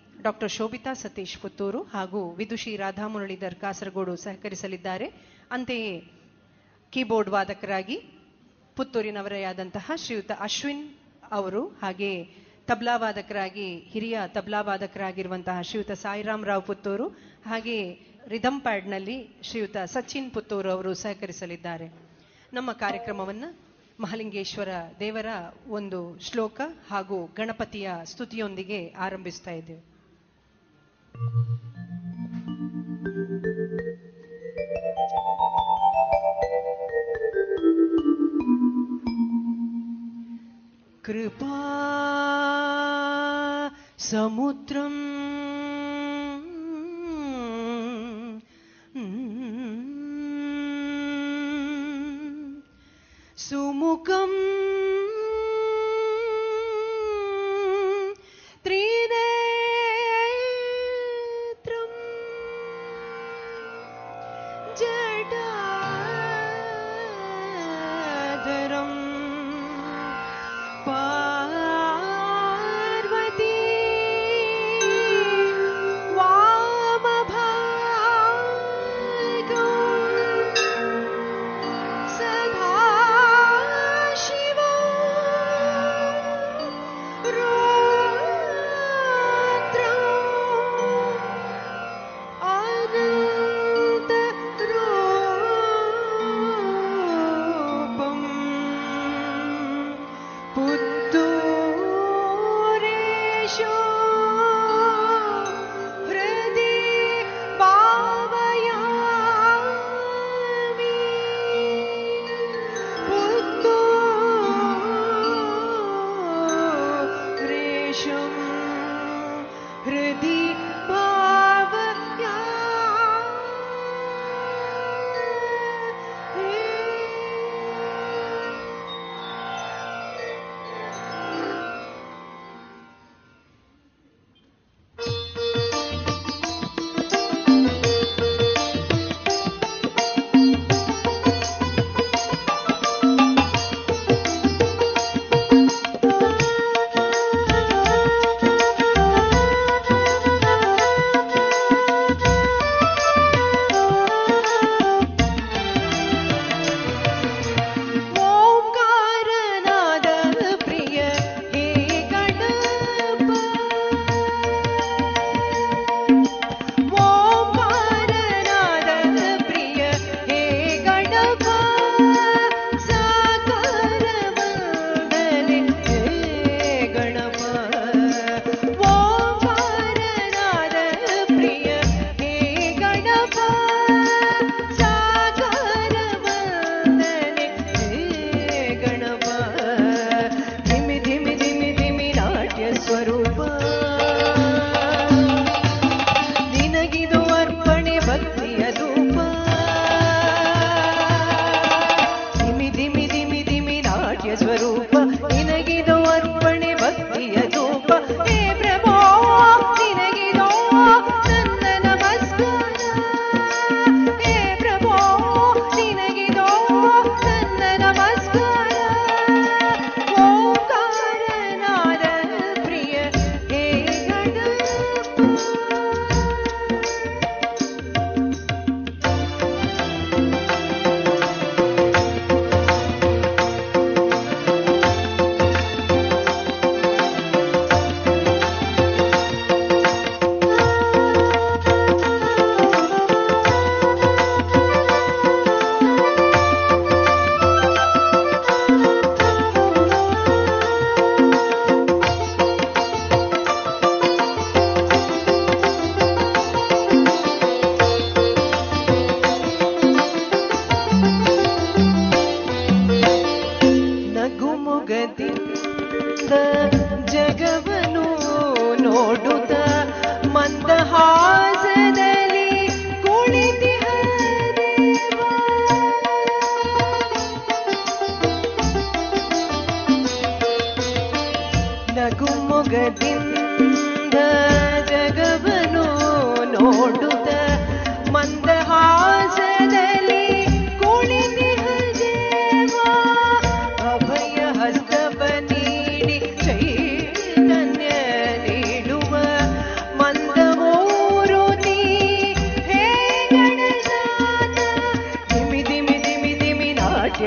[0.21, 5.07] ಡಾಕ್ಟರ್ ಶೋಭಿತಾ ಸತೀಶ್ ಪುತ್ತೂರು ಹಾಗೂ ವಿದುಷಿ ರಾಧಾ ಮುರಳೀಧರ್ ಕಾಸರಗೋಡು ಸಹಕರಿಸಲಿದ್ದಾರೆ.
[5.51, 6.03] ಅಂತೆಯೇ
[6.91, 7.97] ಕೀಬೋರ್ಡ್ ವಾದಕರಾಗಿ
[8.75, 10.93] ಪುತ್ತೂರಿನವರೇ ಆದಂತಹ ಶ್ರೀಯುತ ಅಶ್ವಿನ್
[11.31, 12.25] ಅವರು ಹಾಗೆ
[12.65, 17.07] ತಬ್ಲಾ ವಾದಕರಾಗಿ, ಹಿರಿಯ ತಬ್ಲಾ ವಾದಕರಾಗಿರುವಂತಹ ಶ್ರೀಯುತ ಸಾಯಿರಾಮ್ ರಾವ್ ಪುತ್ತೂರು
[17.45, 21.87] ಹಾಗೆ ರಿಧಮ್ ಪ್ಯಾಡ್ನಲ್ಲಿ ಶ್ರೀಯುತ ಸಚಿನ್ ಪುತ್ತೂರು ಅವರು ಸಹಕರಿಸಲಿದ್ದಾರೆ.
[22.53, 23.59] ನಮ್ಮ ಕಾರ್ಯಕ್ರಮವನ್ನು
[23.99, 24.69] ಮಹಲಿಂಗೇಶ್ವರ
[24.99, 25.25] ದೇವರ
[25.67, 29.90] ಒಂದು ಶ್ಲೋಕ ಹಾಗೂ ಗಣಪತಿಯ ಸ್ತುತಿಯೊಂದಿಗೆ ಆರಂಭಿಸ್ತಾ ಇದ್ದೇವೆ.
[41.05, 41.59] कृपा
[44.09, 44.99] समुद्रम्
[53.37, 54.37] सुमुखम्
[58.63, 59.00] त्रि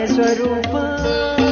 [0.07, 1.44] स्वरूप।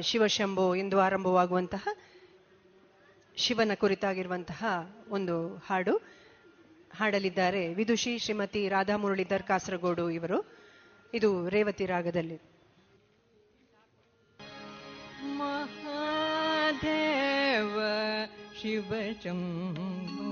[0.00, 1.88] ಶಿವಶಂಭು ಇಂದು ಆರಂಭವಾಗುವಂತಹ
[3.36, 4.64] ಶಿವನ ಕುರಿತಾಗಿರುವಂತಹ
[5.08, 6.02] ಒಂದು ಹಾಡು.
[6.96, 10.56] ಹಾಡಲಿದ್ದಾರೆ ವಿದುಷಿ ಶ್ರೀಮತಿ ರಾಧಾ ಮುರಳೀಧರ್ ಕಾಸರಗೋಡು ಇವರು.
[11.14, 12.40] ಇದು ರೇವತಿ ರಾಗದಲ್ಲಿ.
[15.24, 17.80] ಮಹಾದೇವ
[18.60, 20.25] ಶಿವಚಂಭ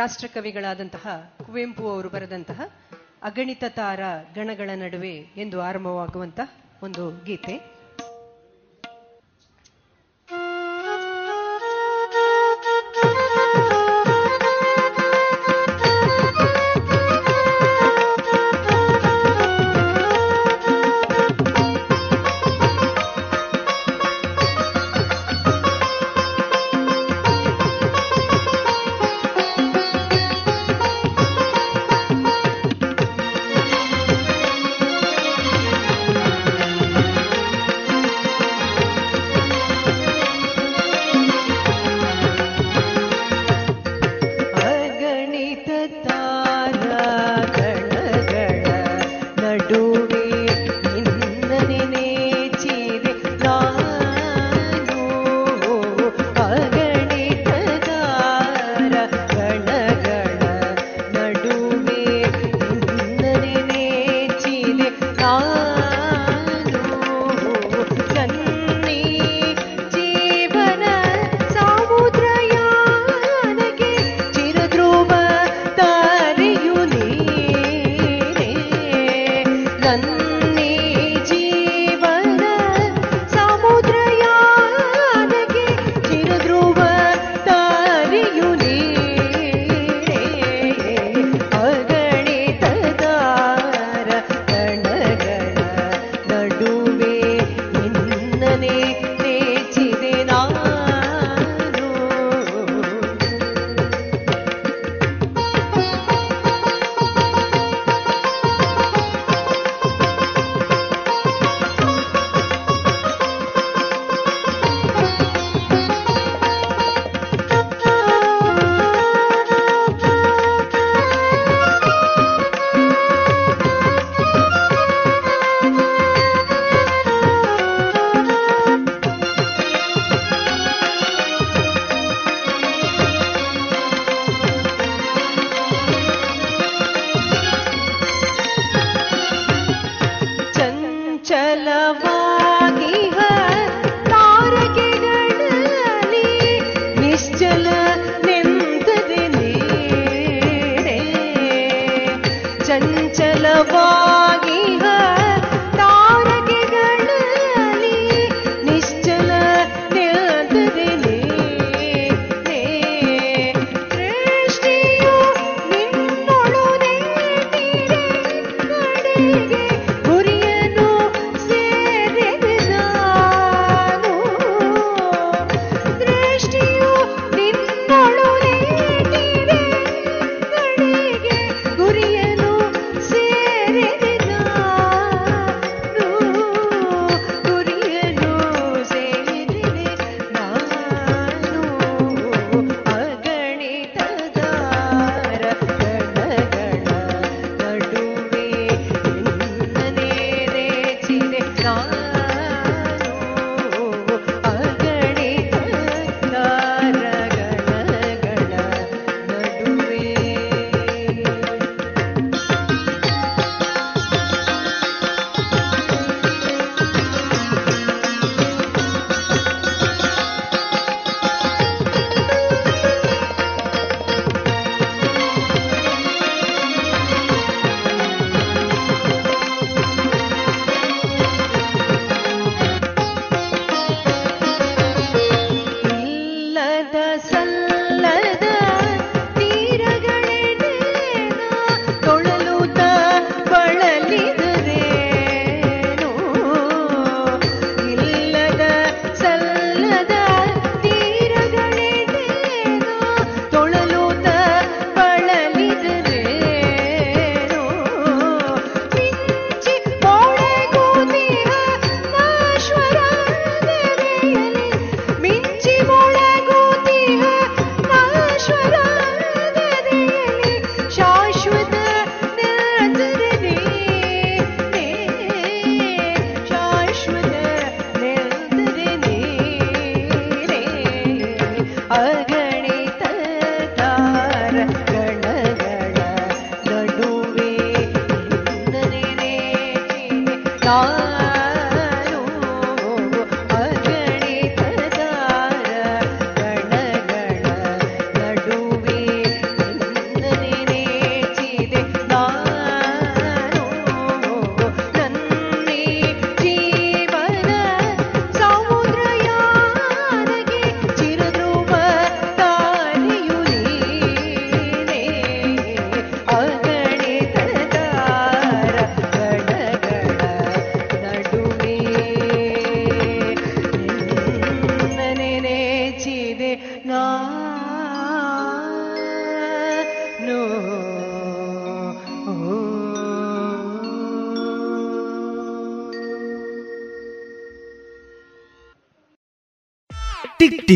[0.00, 2.60] ರಾಷ್ಟ್ರಕವಿಗಳಾದಂತಹ ಕುವೆಂಪು ಅವರು ಬರೆದಂತಹ
[3.22, 4.00] ಅಗಣಿತ ತಾರ
[4.34, 6.50] ಗಣಗಳ ನಡುವೆ ಎಂದು ಆರಂಭವಾಗುವಂತಹ
[6.82, 7.69] ಒಂದು ಗೀತೆ ಿ.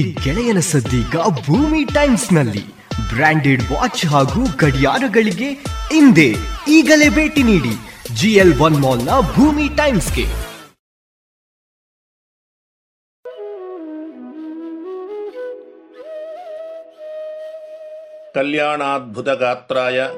[0.02, 1.16] ಗೆಳೆಯನ ಸದ್ದೀಗ
[1.46, 2.66] ಭೂಮಿ ಟೈಮ್ಸ್ನಲ್ಲಿ
[3.14, 5.52] ಬ್ರಾಂಡೆಡ್ ವಾಚ್ ಹಾಗೂ ಗಡಿಯಾರಗಳಿಗೆ
[5.92, 6.34] ಹಿಂದೆ
[6.68, 10.44] ಈಗಲೇ ಭೇಟಿ ನೀಡಿ ಜಿಎಲ್ ಒನ್ ಮಾಲ್ನ ಭೂಮಿ ಟೈಮ್ಸ್ಗೆ.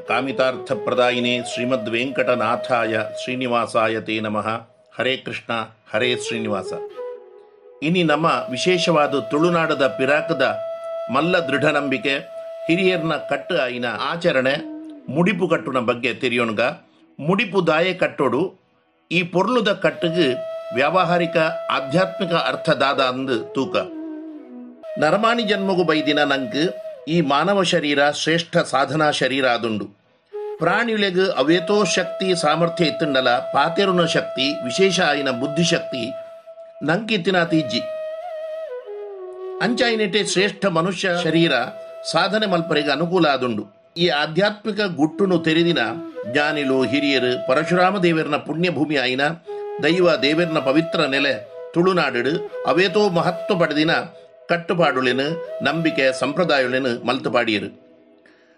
[0.08, 4.48] ಕಾಮಿತಾರ್ಥ ಪ್ರದಾಯಿನೇ ಶ್ರೀಮದ್ ವೆಂಕಟನಾಥಾಯ ಶ್ರೀನಿವಾಸಾಯ ತೇ ನಮಃ.
[4.98, 5.54] ಹರೇ ಕೃಷ್ಣ,
[5.94, 6.72] ಹರೇ ಶ್ರೀನಿವಾಸ.
[7.82, 10.44] ಇನಿ ನಮ್ಮ ವಿಶೇಷವಾದ ತುಳುನಾಡದ ಪಿರಾಕದ
[11.14, 12.14] ಮಲ್ಲ ದೃಢ ನಂಬಿಕೆ
[12.66, 14.54] ಹಿರಿಯರ್ನ ಕಟ್ಟ ಇನ ಆಚರಣೆ,
[15.14, 16.62] ಮುಡಿಪು ಕಟ್ಟುನ ಬಗ್ಗೆ ತಿರಿಯೋಣಗ
[17.18, 18.40] ಮುಡಿಪು ದಾಯೆ ಕಟ್ಟೋಡು,
[19.10, 20.28] ಈ ಪೊರ್ಲುದ ಕಟ್ಟಿಗೆ
[20.76, 21.36] ವ್ಯಾವಹಾರಿಕ,
[21.76, 23.76] ಆಧ್ಯಾತ್ಮಿಕ ಅರ್ಥದಾದ ಅಂದು ತೂಕ.
[25.02, 26.64] ನರಮಾಣಿ ಜನ್ಮಗು ಬೈದಿನ ನಂಗೆ
[27.14, 29.86] ಈ ಮಾನವ ಶರೀರ ಶ್ರೇಷ್ಠ ಸಾಧನಾ ಶರೀರ ಅದುಂಡು
[30.60, 36.04] ಪ್ರಾಣಿಗಳಿಗೆ ಅವೇತೋ ಶಕ್ತಿ ಸಾಮರ್ಥ್ಯ ಇತ್ತುಂಡಲ, ಪಾತೆರುನ ಶಕ್ತಿ, ವಿಶೇಷ ಆಯಿನ ಬುದ್ಧಿಶಕ್ತಿ
[36.82, 37.80] ನಂಕಿತ್ತಿನ ಇಜ್ಜಿ.
[39.62, 41.52] ಅಂಚಾಯಿನಿಟೆ ಶ್ರೇಷ್ಠ ಮನುಷ್ಯ ಶರೀರ
[42.12, 43.94] ಸಾಧನೆ ಮಲ್ಪರಿಗೆ ಅನುಕೂಲ ಆದುಂಡು.
[43.96, 45.78] ಈ ಆಧ್ಯಾತ್ಮಿಕ ಗುಟ್ಟುನು ತೆರೆದಿನ
[46.32, 49.20] ಜ್ಞಾನಿಲು ಹಿರಿಯರು ಪರಶುರಾಮ ದೇವರನ ಪುಣ್ಯಭೂಮಿ ಆಯಿನ
[49.82, 53.90] ದೈವ ದೇವರನ ಪವಿತ್ರ ನೆಲೆ ತುಳುನಾಡು ಅವೇತೋ ಮಹತ್ವ ಪಡೆದಿನ
[54.48, 55.20] ಕಟ್ಟುಪಾಡುಳಿನ
[55.62, 57.86] ನಂಬಿಕೆ ಸಂಪ್ರದಾಯಳಿನ ಮಲ್ತುಪಾಡಿಯರು.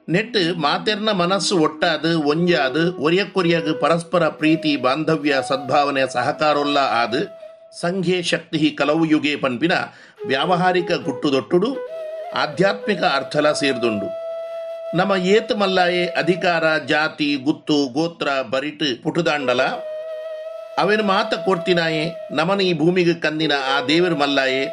[0.09, 9.05] ನೆಟ್ಟು ಮಾತೆರ್ನ ಮನಸ್ಸು ಒಟ್ಟಾದು, ಒಂಜಾದು, ಒರಿಯಕ್ಕೊರಿಯಾಗ ಪರಸ್ಪರ ಪ್ರೀತಿ, ಬಾಂಧವ್ಯ, ಸದ್ಭಾವನೆ, ಸಹಕಾರೊಲ್ಲ ಆದು ಸಂಘೆ ಶಕ್ತಿ ಕಲವು
[9.05, 9.73] ಯುಗೆ ಪನ್ಪಿನ
[10.27, 11.77] ವ್ಯಾವಹಾರಿಕ ಗುಟ್ಟುದೊಟ್ಟುಡು,
[12.35, 14.07] ಆಧ್ಯಾತ್ಮಿಕ ಅರ್ಥಲ ಸೇರ್ದುಂಡು.
[14.97, 19.63] ನಮ್ಮ ಏತ್ ಮಲ್ಲಾಯೆ ಅಧಿಕಾರ, ಜಾತಿ, ಗುತ್ತು, ಗೋತ್ರ, ಬರಿಟ್, ಪುಟುದಾಂಡಲ.
[20.79, 24.67] ಅವೇನು ಮಾತ ಕೊಡ್ತಿನಾಯೆ, ನಮನ ಈ ಭೂಮಿಗೆ ಕಂದಿನ ಆ ದೇವರ ಮಲ್ಲಾಯೆ.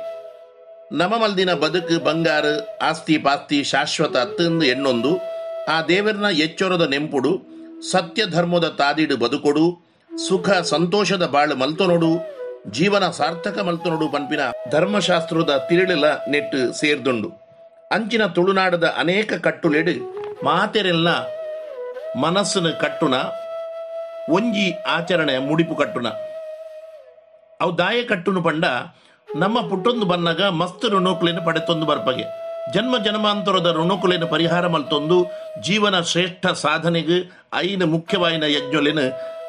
[0.92, 2.46] ನಮ ಮಲ್ದಿನ ಬದುಕು, ಬಂಗಾರ,
[2.82, 5.18] ಆಸ್ತಿ ಪಾಸ್ತಿ ಶಾಶ್ವತ ಅತ್ತಂದು ಎಣ್ಣೊಂದು.
[5.70, 7.42] ಆ ದೇವರನ ಎಚ್ಚೊರದ ನೆಂಪುಡು,
[7.92, 9.86] ಸತ್ಯ ಧರ್ಮದ ತಾದಿಡು ಬದುಕೊಡು,
[10.28, 12.35] ಸುಖ ಸಂತೋಷದ ಬಾಳು ಮಲ್ತೊನೊಡು.
[12.72, 14.40] ಜೀವನ ಸಾರ್ಥಕ ಮಲ್ತೊನೊಡು ಪನ್ಪಿನ
[14.72, 17.30] ಧರ್ಮಶಾಸ್ತ್ರದ ತಿರುಳಿಲ ನೆಟ್ಟು ಸೇರ್ದುಂಡು.
[17.92, 20.14] ಅಂಚಿನ ತುಳುನಾಡದ ಅನೇಕ ಕಟ್ಟುಲೆಡು
[20.46, 21.08] ಮಾತೆರೆಲ್ಲ
[22.20, 23.14] ಮನಸ್ಸಿನ ಕಟ್ಟುನ,
[24.30, 26.08] ಒಂಜಿ ಆಚರಣೆ ಮುಡಿಪು ಕಟ್ಟುನ.
[27.62, 28.66] ಅವು ದಾಯ ಕಟ್ಟುನು ಪಂಡ
[29.36, 32.24] ನಮ್ಮ ಪುಟ್ಟೊಂದು ಬನ್ನಾಗ ಮಸ್ತ್ ಋಣುಕುಲಿನ ಪಡೆತೊಂದು ಬರ್ಪಗೆ.
[32.74, 35.26] ಜನ್ಮ ಜನ್ಮಾಂತರದ ಋಣುಕುಲಿನ ಪರಿಹಾರ ಮಲ್ತೊಂದು
[35.62, 39.00] ಜೀವನ ಶ್ರೇಷ್ಠ ಸಾಧನೆಗೆ ಐನ ಮುಖ್ಯವಾಯಿನ ಯಜ್ಞೊಲಿನ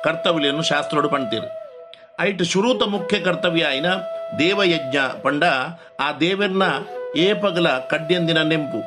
[0.05, 1.65] ಕರ್ತವ್ಯలను ಶಾಸ್ತ್ರೋಡು ಪಣ್ತೀರು.
[2.24, 3.88] ಐಟ್ ಶುರುತ ಮುಖ್ಯ ಕರ್ತವ್ಯ ಐನ
[4.38, 5.44] ದೇವಯಜ್ಞ ಪಂಡ
[6.05, 6.64] ಆ ದೇವರ್ನ
[7.24, 8.80] ಏ ಪಗಲ ಕಡ್ಯಂದಿನ ನೆಂಪು.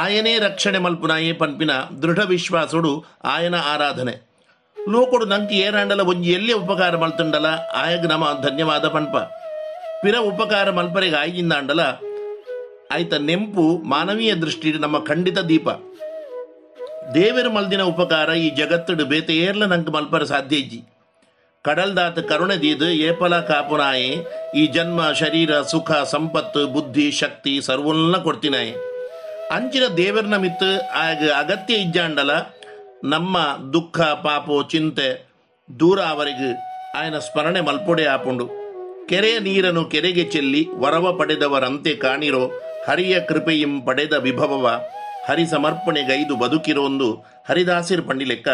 [0.00, 2.92] ಆಯನೇ ರಕ್ಷಣೆ ಮಲ್ಪುನ ಏ ಪನ್ಪಿನ ದೃಢ విశ్వాసుడు
[3.72, 4.14] ಆರಾಧನೆ.
[4.76, 7.46] ಲೋಕುಡು లోకుడు ನಂಕಿ ಏರಾಂಡಲ ಒಂಜಿ ಎಲ್ಲಿ ಉಪಕಾರ ಮಲ್ತುಂಡಲ?
[7.80, 9.16] ఆయగ ನಮ ಧನ್ಯವಾದ ಪಂಪ
[10.02, 11.80] ಪಿರ ಉಪಕಾರ ಮಲ್ಪರೆಗ ಆಯ್ಗಿಂದಾಂಡಲ
[12.96, 15.68] ಆಯ್ತ ನೆಂಪು ಮಾನವೀಯ ದೃಷ್ಟಿ ನಮ್ಮ ಖಂಡಿತ ದೀಪ.
[17.14, 20.80] ದೇವರ ಮಲ್ದಿನ ಉಪಕಾರ ಈ ಜಗತ್ತಡು ಬೇತೆ ಏರ್ಲ ನಂಗೆ ಮಲ್ಪರ ಸಾಧ್ಯ ಇಜ್ಜಿ.
[21.64, 24.10] ಕಡಲ್ದಾತ ಕರುಣೆ ದೀದು ಏಪಲ ಕಾಪುನಾಯಿ
[24.54, 28.74] ಈ ಜನ್ಮ ಶರೀರ ಸುಖ ಸಂಪತ್ತು ಬುದ್ಧಿ ಶಕ್ತಿ ಸರ್ವಲ್ಲ ಕೊಡ್ತಿನಾಯೆ.
[29.50, 32.30] ಅಂಚಿನ ದೇವರ ಮಿತ್ತು ಆಗ ಅಗತ್ಯ ಇಜ್ಜಾಂಡಲ,
[33.04, 33.38] ನಮ್ಮ
[33.72, 35.26] ದುಃಖ, ಪಾಪೋ, ಚಿಂತೆ
[35.80, 36.50] ದೂರ ಅವರಿಗೆ
[36.98, 38.46] ಆಯನ ಸ್ಮರಣೆ ಮಲ್ಪೊಡೆ ಆಪುಂಡು.
[39.08, 42.50] ಕೆರೆಯ ನೀರನ್ನು ಕೆರೆಗೆ ಚೆಲ್ಲಿ ವರವ ಪಡೆದವರಂತೆ ಕಾಣಿರೋ,
[42.88, 44.80] ಹರಿಯ ಕೃಪೆಯಿಂ ಪಡೆದ ವಿಭವವ
[45.28, 47.14] ಹರಿ ಸಮರ್ಪಣೆಗೈದು ಬದುಕಿರೋಂದು
[47.48, 48.48] ಹರಿದಾಸಿರ್ ಪಂಡಿಲೆಕ್ಕ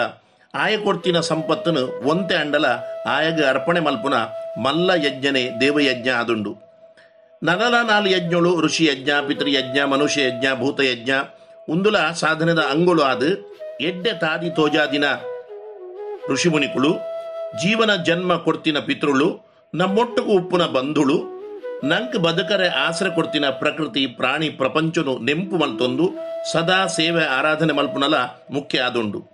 [0.55, 2.67] ಆಯ ಕೊಡ್ತಿನ ಸಂಪತ್ತನು ಒಂತೆ ಅಂಡಲ
[3.07, 4.15] ಆಯಗ ಅರ್ಪಣೆ ಮಲ್ಪುನ
[4.63, 6.53] ಮಲ್ಲ ಯಜ್ಞನೆ ದೇವಯಜ್ಞ ಆದುಂಡು.
[7.43, 11.11] ನಗಲ ನಾಲ್ ಯಜ್ಞಳು ಋಷಿ ಯಜ್ಞ ಪಿತೃಯಜ್ಞ ಮನುಷ್ಯ ಯಜ್ಞ ಭೂತಯಜ್ಞ
[11.69, 13.53] ಉಂದುಲ ಸಾಧನದ ಅಂಗುಳು ಆದು.
[13.81, 15.05] ಎಡ್ಡೆ ತಾದಿ ತೋಜಾದಿನ
[16.31, 16.93] ಋಷಿಮುನಿಕುಳು
[17.63, 19.41] ಜೀವನ ಜನ್ಮ ಕೊಡ್ತಿನ ಪಿತೃಳು
[19.75, 21.17] ನಮ್ಮೊಟ್ಟುಕು ಉಪ್ಪುನ ಬಂಧುಳು,
[21.85, 26.11] ನಂಕ್ ಬದುಕರೆ ಆಸರೆ ಕೊಡ್ತಿನ ಪ್ರಕೃತಿ ಪ್ರಾಣಿ ಪ್ರಪಂಚನು ನೆಂಪು ಮಲ್ತೊಂದು,
[26.53, 28.15] ಸದಾ ಸೇವೆ ಆರಾಧನೆ ಮಲ್ಪುನಲ
[28.51, 29.34] ಮುಖ್ಯ ಆದುಂಡು.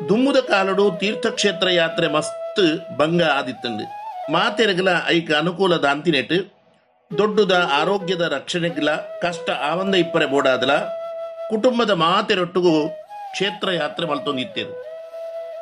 [0.00, 2.60] ದುಮ್ಮುದ ಕಾಲಡು ತೀರ್ಥಕ್ಷೇತ್ರ ಯಾತ್ರೆ ಮಸ್ತ್
[2.96, 3.84] ಭಂಗ ಆದಿತ್ತಂಡು
[4.32, 6.38] ಮಾತೆರಗಲ ಐಕ ಅನುಕೂಲದ ಅಂತಿನೆಟ್ಟು
[7.18, 10.72] ದೊಡ್ಡದ ಆರೋಗ್ಯದ ರಕ್ಷಣೆಗಳ ಕಷ್ಟ ಆವಂದ ಇಪ್ಪರೆ ಬೋಡಾದಲ,
[11.50, 12.88] ಕುಟುಂಬದ ಮಾತೆರೊಟ್ಟಿಗೂ
[13.32, 14.74] ಕ್ಷೇತ್ರ ಯಾತ್ರೆ ಮಲ್ತೊಂದಿತ್ತೇದು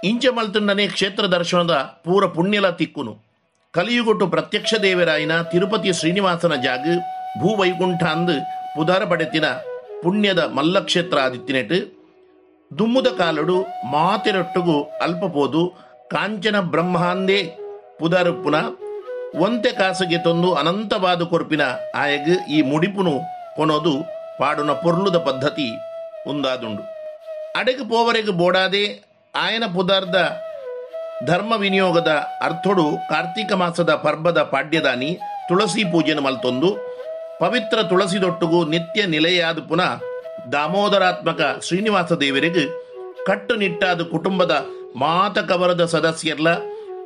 [0.04, 3.12] ಇಂಚೆ ಮಲ್ತುಂಡನೆ ಕ್ಷೇತ್ರ ದರ್ಶನದ ಪೂರ ಪುಣ್ಯಲ ತಿಕ್ಕುನು.
[3.72, 6.86] ಕಲಿಯುಗೊಟ್ಟು ಪ್ರತ್ಯಕ್ಷ ದೇವರಾಯಿನ ತಿರುಪತಿ ಶ್ರೀನಿವಾಸನ ಜಾಗ
[7.40, 8.36] ಭೂವೈಕುಂಠ ಅಂದು
[8.76, 9.44] ಪುದಾರ ಪಡೆತಿನ
[10.02, 11.93] ಪುಣ್ಯದ ಮಲ್ಲಕ್ಷೇತ್ರ ಆದಿತ್ತಿನೆಟ್ಟು
[12.70, 15.62] ದುಮ್ಮುದ ಕಾಲಡು ಮಾತಿರೊಟ್ಟುಗು ಅಲ್ಪಪೋದು
[16.08, 17.40] ಕಾಂಚನ ಬ್ರಹ್ಮಾಂದೇ
[17.98, 18.56] ಪುದರುಪ್ಪುನ
[19.40, 21.62] ಒಂತೆ ಕಾಸುಗೆ ತಂದು ಅನಂತವಾದ ಕೊರ್ಪಿನ
[21.94, 23.14] ಆಯಗ್ ಈ ಮುಡಿಪುನು
[23.56, 23.94] ಕೊನೋದು
[24.40, 25.66] ಪಾಡುನ ಪೊರ್ಲುದ ಪದ್ಧತಿ
[26.28, 26.82] ಉಂದಾದುಂಡು.
[27.56, 28.84] ಅಡೆಗೆ ಪೋವರೆಗೆ ಬೋಡಾದೆ
[29.34, 30.16] ಆಯನ ಪುದಾರ್ಧ
[31.24, 32.10] ಧರ್ಮ ವಿನಿಯೋಗದ
[32.42, 35.10] ಅರ್ಥೊಡು ಕಾರ್ತೀಕ ಮಾಸದ ಪರ್ಬದ ಪಾಡ್ಯದಾನಿ
[35.48, 36.70] ತುಳಸಿ ಪೂಜೆನ ಮಲ್ತೊಂದು
[37.40, 39.92] ಪವಿತ್ರ ತುಳಸಿದೊಟ್ಟುಗೂ ನಿತ್ಯ ನಿಲೆಯಾದ ಪುನಃ
[40.52, 42.64] ದಾಮೋದರಾತ್ಮಕ ಶ್ರೀನಿವಾಸ ದೇವರಿಗೆ
[43.26, 44.64] ಕಟ್ಟುನಿಟ್ಟಾದ ಕುಟುಂಬದ
[44.96, 46.54] ಮಾತ ಕವರದ ಸದಸ್ಯರ್ಲ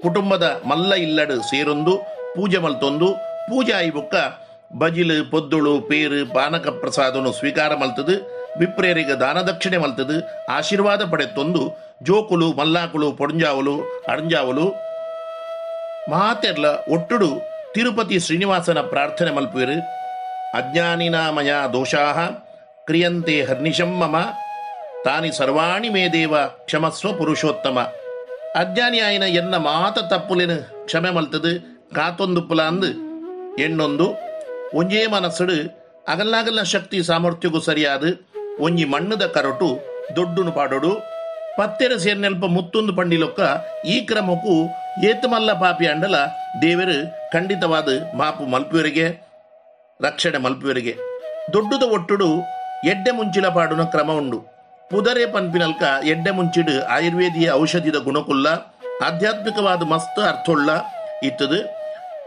[0.02, 1.97] ಕುಟುಂಬದ ಮಲ್ಲ ಇಲ್ಲಡು ಸೇರೊಂದು,
[2.36, 3.12] ಪೂಜೆ ಮಲ್ತೊಂದು
[3.51, 4.15] ಪೂಜಾಯಿ ಆಯ್ಬುಕ್ಕ
[4.77, 8.16] ಬಜಿಲು, ಪೊದ್ದುಳು, ಪೇರು, ಪಾನಕ ಪ್ರಸಾದನು ಸ್ವೀಕಾರ ಮಲ್ತದು,
[8.59, 14.69] ವಿಪ್ರೇರಿಗೆ ದಾನದಕ್ಷಿಣೆ ಮಲ್ತದು, ಆಶೀರ್ವಾದ ಪಡೆತೊಂದು ಜೋಕುಲು, ಮಲ್ಲಾಕುಲು, ಪೊಂಜಾವಲು ಅಡಂಜಾವಲು
[16.10, 17.28] ಮಾತೆರ್ಲ ಒಟ್ಟುಡು
[17.73, 19.81] ತಿರುಪತಿ ಶ್ರೀನಿವಾಸನ ಪ್ರಾರ್ಥನೆ ಮಲ್ಪುವರು.
[20.59, 22.48] ಅಜ್ಞಾನಿನಾಮಯ ದೋಷಾಹ.
[22.89, 24.16] ಕ್ರಿಯಂತೆ ಹರ್ನಿಶಂ ಮಮ.
[25.05, 27.78] ತಾನಿ ಸರ್ವಾಣಿ ಮೇ ದೇವ ಕ್ಷಮಸ್ವ ಪುರುಷೋತ್ತಮ.
[28.55, 31.52] ಅಜ್ಞಾನಿಯಾಯಿನ ಎನ್ನ ಮಾತ ತಪ್ಪುಲಿನ ಕ್ಷಮೆ ಮಲ್ತದು
[31.94, 32.90] ಕಾತೊಂದು ಪುಲ ಅಂದು.
[33.62, 34.06] ಎಣ್ಣೊಂದು
[34.74, 35.56] ಒಂಜೇ ಮನಸ್ಸಡು
[36.09, 38.02] ಅಗಲ್ಲಾಗಲ್ಲ ಶಕ್ತಿ ಸಾಮರ್ಥ್ಯಗೂ ಸರಿಯಾದ.
[38.60, 39.69] ಒಂಜಿ ಮಣ್ಣದ ಕರಟು
[40.16, 40.93] ದೊಡ್ಡುನು ಪಾಡೋಡು.
[41.56, 43.40] ಪತ್ತೆರ ಸೇರ್ನೆಲ್ಪ ಮುತ್ತೊಂದು ಪಂಡಿಲೊಕ್ಕ
[43.86, 44.56] ಈ ಕ್ರಮಕ್ಕೂ
[45.05, 46.16] ಏತಮಲ್ಲ ಪಾಪಿ ಅಂಡಲ
[46.62, 46.98] ದೇವರು
[47.32, 49.06] ಖಂಡಿತವಾದ ಮಾಪು ಮಲ್ಪುವರಿಗೆ,
[50.01, 50.94] ರಕ್ಷಣೆ ಮಲ್ಪುವರಿಗೆ.
[51.52, 52.57] ದೊಡ್ಡದ ಒಟ್ಟುಡು
[52.90, 54.38] ಎಡ್ಡೆ ಮುಂಚಿಲ ಪಾಡುನ ಕ್ರಮ ಉಂಡು.
[54.90, 55.82] ಪುದರೆ ಪನ್ಪಿನಲ್ಕ
[56.12, 58.48] ಎಡ್ಡೆ ಮುಂಚಿಡು ಆಯುರ್ವೇದಿಯ ಔಷಧಿದ ಗುಣಕುಲ್ಲ,
[59.06, 60.70] ಆಧ್ಯಾತ್ಮಿಕವಾದ ಮಸ್ತ್ ಅರ್ಥೊಳ್ಳ
[61.22, 61.59] ಇತ್ತದು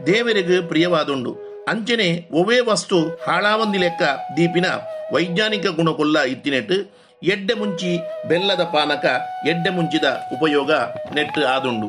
[0.07, 1.31] ದೇವರಿಗೆ ಪ್ರಿಯವಾದುಂಡು.
[1.71, 2.97] ಅಂಚನೆ ಒವೇ ವಸ್ತು
[3.27, 4.03] ಹಾಳಾವಂದಿ ಲೆಕ್ಕ
[4.37, 4.67] ದೀಪಿನ
[5.13, 6.77] ವೈಜ್ಞಾನಿಕ ಗುಣಕುಲ್ಲ ಇತ್ತಿನೆಟ್ಟು
[7.23, 7.91] ಎಡ್ಡೆ ಮುಂಚಿ
[8.27, 9.05] ಬೆಲ್ಲದ ಪಾನಕ
[9.47, 10.03] ಎಡ್ಡೆ ಮುಂಚಿದ
[10.33, 10.71] ಉಪಯೋಗ
[11.15, 11.87] ನೆಟ್ಟು ಆದುಂಡು.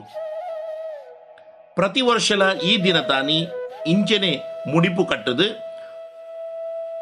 [1.75, 3.49] ಪ್ರತಿ ವರ್ಷಲ ಈ ದಿನ ತಾನಿ
[3.87, 4.33] ಇಂಚನೆ
[4.73, 5.72] ಮುಡಿಪು ಕಟ್ಟದು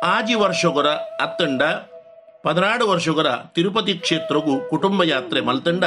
[0.09, 0.89] ಆಜಿ ವರ್ಷಗೊರ
[1.25, 1.63] ಅತ್ತಂಡ
[2.45, 5.85] ಪದನಾಡು ವರ್ಷಗೊರ ತಿರುಪತಿ ಕ್ಷೇತ್ರಗೂ ಕುಟುಂಬ ಯಾತ್ರೆ ಮಲ್ತಂಡ,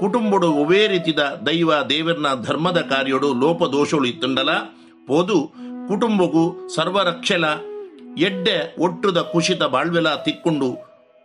[0.00, 4.50] ಕುಟುಂಬಡು ಒವೇ ರೀತಿದ ದೈವ ದೇವರ್ನ ಧರ್ಮದ ಕಾರ್ಯಡು ಲೋಪದೋಷಗಳು ಇತ್ತಂಡಲ,
[5.08, 5.38] ಪೋದು
[5.90, 6.42] ಕುಟುಂಬಗೂ
[6.74, 7.44] ಸರ್ವರಕ್ಷೆಲ,
[8.26, 8.56] ಎಡ್ಡೆ
[8.86, 10.68] ಒಟ್ಟುದ ಕುಶಿತ ಬಾಳ್ವೆಲ ತಿಕ್ಕೊಂಡು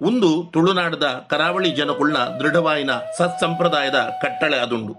[0.02, 4.94] ಒಂದು ತುಳುನಾಡದ ಕರಾವಳಿ ಜನಕುಳ್ನ ದೃಢವಾಯಿನ ಸತ್ಸಂಪ್ರದಾಯದ ಕಟ್ಟಳೆ ಅದುಂಡು.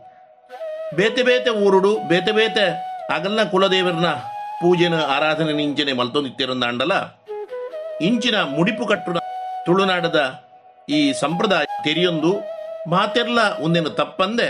[0.99, 2.67] ಬೇತೆ ಬೇತೆ ಊರುಡು, ಬೇತೆ ಬೇತೆ
[3.17, 4.11] ಅಗಲ್ನ ಕುಲದೇವರನ್ನ
[4.61, 6.65] ಪೂಜೆನ ಆರಾಧನೆ ನಿಂಜನೆ ಮಲ್ತೊಂದಿತ್ತಿರಂದ
[8.07, 9.20] ಇಂಚಿನ ಮುಡಿಪು ಕಟ್ಟು
[9.66, 10.20] ತುಳುನಾಡದ
[10.89, 12.31] ಈ ಸಂಪ್ರದಾಯ ತೆರೆಯೊಂದು
[12.91, 14.49] ಮಾತೆರ್ಲ ಒಂದೇನು ತಪ್ಪಂದೆ.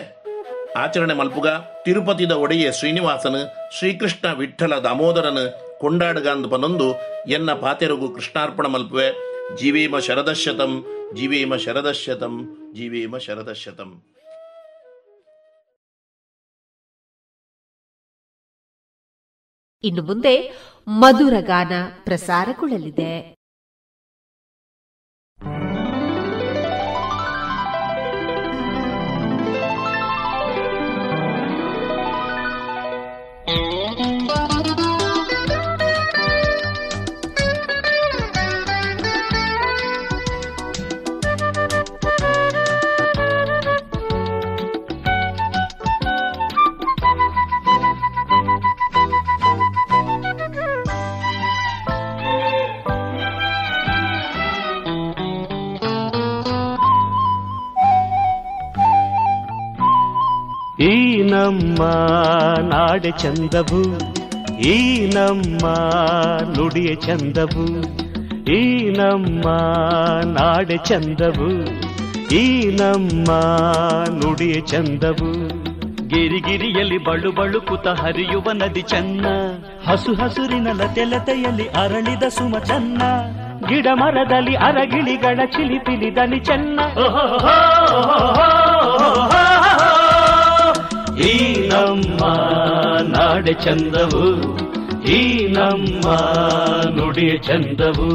[0.77, 1.49] ಆಚರಣೆ ಮಲ್ಪುಗ
[1.85, 3.41] ತಿರುಪತಿದ ಒಡೆಯ ಶ್ರೀನಿವಾಸನು
[3.79, 5.45] ಶ್ರೀಕೃಷ್ಣ ವಿಠ್ಠಲ ದಾಮೋದರನು
[5.81, 6.87] ಕೊಂಡಾಡಗಾಂದು ಪನೊಂದು
[7.31, 9.09] ಎನ್ನ ಪಾತೆರಗು ಕೃಷ್ಣಾರ್ಪಣ ಮಲ್ಪುವೆ.
[9.57, 10.73] ಜೀವೇಮ ಶರದಶತಂ
[11.17, 12.35] ಜೀವೇಮ ಶರದಶತಂ
[12.75, 13.91] ಜೀವೇಮ ಶರದಶತಂ
[19.85, 20.35] ಇನ್ನು ಮುಂದೆ
[20.89, 21.73] ಮಧುರ ಗಾನ
[22.05, 23.42] ಪ್ರಸಾರಗೊಳ್ಳಲಿದೆ.
[61.33, 61.83] ನಮ್ಮ
[62.71, 63.83] ನಾಡೆ ಚಂದವು
[64.69, 64.77] ಈ
[65.15, 65.65] ನಮ್ಮ
[66.55, 67.67] ನುಡಿಯ ಚಂದವು
[68.53, 68.61] ಈ
[68.99, 69.47] ನಮ್ಮ
[70.37, 71.51] ನಾಡೆ ಚಂದವು
[72.35, 72.45] ಈ
[72.81, 73.31] ನಮ್ಮ
[74.19, 75.31] ನುಡಿಯ ಚಂದವು
[76.13, 79.27] ಗಿರಿಗಿರಿಯಲ್ಲಿ ಬಳು ಬಳುಕುತ ಹರಿಯುವ ನದಿ ಚೆನ್ನ
[79.87, 83.03] ಹಸು ಹಸುರಿನ ಲತೆ ಲತೆಯಲ್ಲಿ ಅರಳಿದ ಸುಮ ಚನ್ನ
[83.69, 86.79] ಗಿಡ ಮರದಲ್ಲಿ ಅರಗಿಳಿಗಳ ಚಿಲಿಪಿಲಿ ದನಿ ಚೆನ್ನ
[91.23, 91.35] ಈ
[91.69, 92.21] ನಮ್ಮ
[93.09, 94.25] ನಾಡೆ ಚಂದವು
[95.13, 96.07] ಈ ನಮ್ಮ
[96.97, 98.11] ನುಡಿಯ ಚಂದವು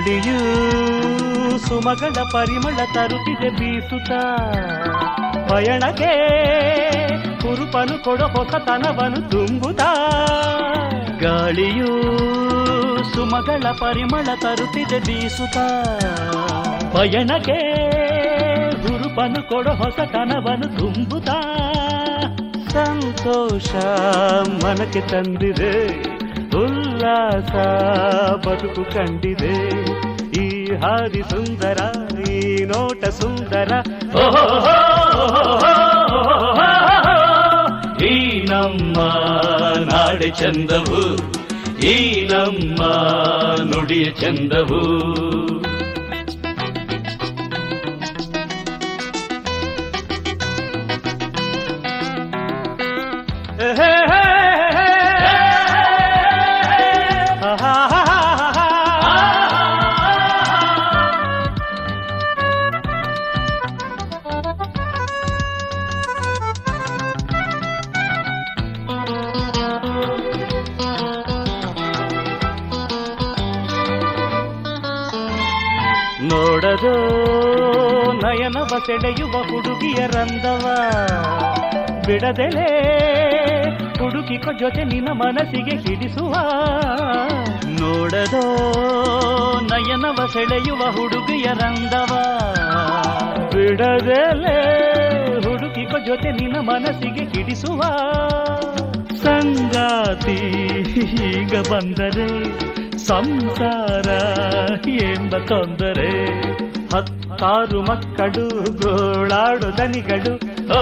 [0.00, 4.10] ಗಾಳಿಯು ಸುಮಗಳ ಪರಿಮಳ ತರುತ್ತಿದೆ ಬೀಸುತ್ತ.
[5.50, 6.12] ಪಯಣಕ್ಕೆ
[7.42, 9.80] ಕುರುಪನು ಕೊಡ ಹೊಸತನವನು ತುಂಬುತ್ತ.
[11.22, 12.02] ಗಾಳಿಯು
[13.14, 15.58] ಸುಮಗಳ ಪರಿಮಳ ತರುತ್ತಿದೆ ಬೀಸುತ್ತ.
[16.96, 17.90] ಪಯಣಕ್ಕೆ
[18.82, 21.30] ಗುರುಪನು ಕೊಡ ಹೊಸತನವನು ತುಂಬುತ್ತ.
[22.70, 23.74] ಸಂತೋಷ
[24.64, 26.09] ಮನಕ್ಕೆ ತಂದಿದೆ.
[27.02, 27.52] ಉಲ್ಲಾಸ
[28.44, 29.52] ಬದುಕು ಕಂಡಿದೆ
[30.40, 30.46] ಈ
[30.82, 31.78] ಹಾದಿ ಸುಂದರ
[32.30, 33.70] ಈ ನೋಟ ಸುಂದರ
[38.04, 38.18] ಈ
[38.50, 38.98] ನಮ್ಮ
[39.88, 41.02] ನಾಡೆ ಚಂದವು
[41.86, 41.96] ಈ
[42.26, 42.80] ನಮ್ಮ
[43.70, 44.82] ನುಡಿಯ ಚಂದವು
[78.86, 80.66] ಸೆಳೆಯುವ ಹುಡುಗಿಯ ರಂದವ.
[82.06, 82.68] ಬಿಡದೆಲೆ,
[83.98, 86.34] ಹುಡುಕಿಕೊ ಜೊತೆ ನಿನ್ನ ಮನಸ್ಸಿಗೆ ಹಿಡಿಸುವ
[87.68, 88.42] ನೋಡದೋ,
[89.60, 92.14] ನಯನವ ಸೆಳೆಯುವ ಹುಡುಗಿಯ ರಂದವ.
[93.48, 94.58] ಬಿಡದೆಲೆ,
[95.40, 97.82] ಹುಡುಕಿಕೊ ಜೊತೆ ನಿನ್ನ ಮನಸ್ಸಿಗೆ ಹಿಡಿಸುವ
[99.14, 100.36] ಸಂಗಾತಿ
[101.28, 102.44] ಈಗ ಬಂದರೆ
[102.98, 104.08] ಸಂಸಾರ
[104.88, 106.40] ಎಂಬ ತೊಂದರೆ.
[106.92, 110.32] ಹತ್ತಾರು ಮಕ್ಕಳು ಗೋಳಾಡು ದನಿಗಳು
[110.70, 110.80] ಓ,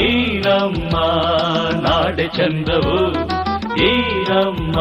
[0.00, 0.94] ಈ ನಮ್ಮ
[1.80, 2.96] ನಾಡೆ ಚಂದವು
[3.84, 4.76] ಈರಮ್ಮ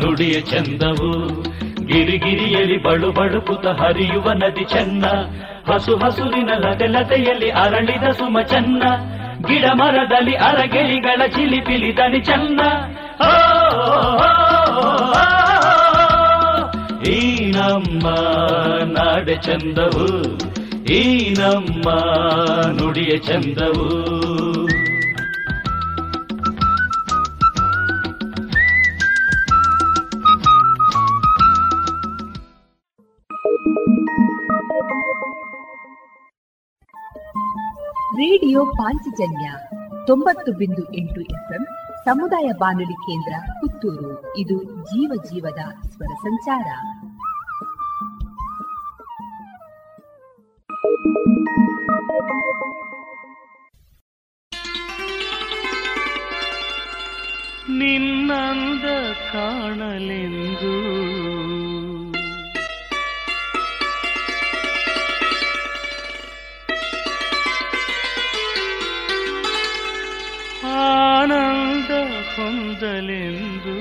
[0.00, 1.10] ನುಡಿಯ ಚಂದವು.
[1.86, 5.04] ಗಿರಿಗಿರಿಯಲ್ಲಿ ಬಳು ಬಳುಕುತ ಹರಿಯುವ ನದಿ ಚೆನ್ನ
[5.68, 8.82] ಹಸು ಹಸುರಿನ ಲತೆ ಲತೆಯಲ್ಲಿ ಅರಳಿದ ಸುಮ ಚೆನ್ನ
[9.48, 12.60] ಗಿಡ ಮರದಲ್ಲಿ ಅರಗೆಳಿಗಳ ಚಿಲಿಪಿಲಿ ದನಿ ಚೆನ್ನ
[13.20, 13.30] ಓ,
[17.04, 18.08] ಈ ನಮ್ಮ
[18.84, 20.36] ನಾಡೆ ಚಂದವು
[20.84, 21.34] ಈ
[22.72, 24.12] ನುಡಿಯ ಚಂದವು.
[38.16, 39.52] ರೇಡಿಯೋ ಪಾಂಚಜನ್ಯ
[40.06, 41.66] ತೊಂಬತ್ತು ಬಿಂದು ಎಂಟು ಎಫ್ಎಂ
[42.04, 44.36] ಸಮುದಾಯ ಬಾನುಲಿ ಕೇಂದ್ರ ಪುತ್ತೂರು.
[44.38, 46.66] ಇದು ಜೀವ ಜೀವದ ಸ್ವರ ಸಂಚಾರ.
[57.70, 58.84] ನಿನ್ನಂದ
[59.32, 61.02] ಕಾಣಲೆಂದು.
[70.66, 71.41] ಆನಂದ
[72.36, 73.76] ಹೊಂದಲೆಂದು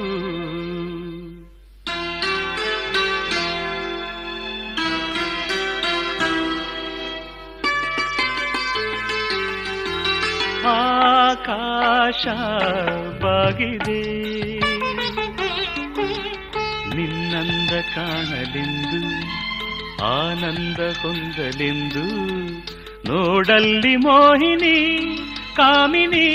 [10.67, 12.27] ಆಕಾಶ
[13.21, 14.01] ಬಾಗಿದೆ.
[16.95, 19.01] ನಿನ್ನಂದ ಕಾಣಲೆಂದು
[20.03, 22.05] ಆನಂದ ಹೊಂದಲೆಂದು.
[23.07, 24.77] ನೋಡಲ್ಲಿ ಮೋಹಿನಿ
[25.55, 26.29] ಕಾಮಿನಿ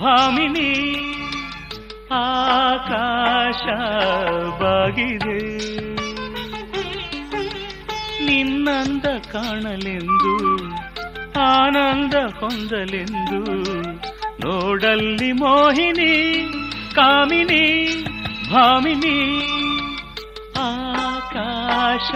[0.00, 0.70] ಭಾಮಿನಿ.
[2.12, 3.66] ಆಕಾಶ
[4.62, 5.40] ಬಾಗಿದೆ.
[8.26, 10.34] ನಿನ್ನಂದ ಕಾಣಲೆಂದು
[11.40, 13.40] ಆನಂದ ಹೊಂದಲೆಂದು
[14.40, 16.12] ನೋಡಲ್ಲಿ ಮೋಹಿನಿ
[16.94, 17.64] ಕಾಮಿನಿ
[18.52, 19.18] ಭಾಮಿನಿ
[20.58, 22.10] ಆಕಾಶ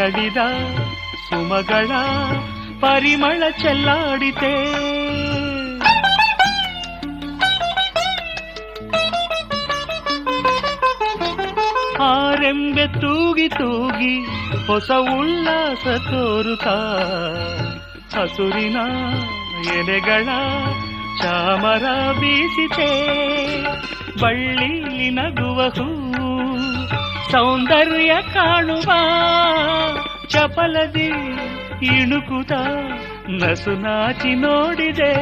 [0.00, 0.36] ಅರಳಿದ
[1.28, 1.86] ಸುಮಗಳ
[2.80, 4.54] ಪರಿಮಳ ಚೆಲ್ಲಾಡಿತೆ.
[12.02, 14.24] ಆರೆಂಬೆ ತೂಗಿ ತೂಗಿ
[14.66, 16.66] ಹೊಸ ಉಲ್ಲಾಸ ತೋರುತ್ತ.
[18.16, 18.76] ಹಸುರಿನ
[19.74, 20.24] ಎಲೆಗಳ
[21.22, 22.90] ಚಾಮರ ಬೀಸಿತೆ.
[24.20, 26.10] ಬಳ್ಳಿಲಿ ನಗುವ ಹೂ
[27.30, 28.92] ಸೌಂದರ್ಯ ಕಾಣುವ
[30.30, 31.10] ಚಪಲದಿ
[31.86, 32.52] ಇಣುಕುತ
[33.28, 35.14] ನಸು ನಾಚಿ ನೋಡಿದೆ.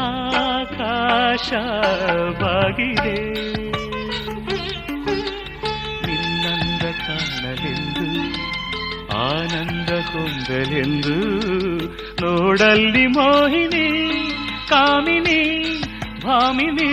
[0.00, 1.52] ಆಕಾಶ
[2.40, 3.18] ಬಾಗಿದೆ
[6.06, 8.06] ನಿನ್ನಂದ ಕಾಣಲೆಂದು
[9.16, 11.16] ಆನಂದ ಹೊಂದಲೆಂದು
[12.24, 13.88] ನೋಡಲ್ಲಿ ಮೋಹಿನಿ,
[14.68, 15.42] ಕಾಮಿನಿ,
[16.24, 16.92] ಭಾಮಿನಿ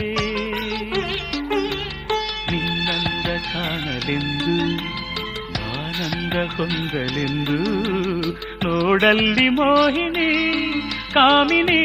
[4.05, 4.55] ಕಾಣಲೆಂದು
[5.79, 7.59] ಆನಂದ ಹೊಂದಲೆಂದು
[8.65, 10.31] ನೋಡಲ್ಲಿ ಮೋಹಿನಿ
[11.13, 11.85] ಕಾಮಿನಿ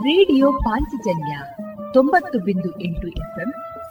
[0.03, 1.35] ರೇಡಿಯೋ ಪಾಂಚಜನ್ಯ
[1.93, 3.53] ತೊಂಬತ್ತು ಬಿಂದು ಎಂಟು ಎಫ್ಎಂ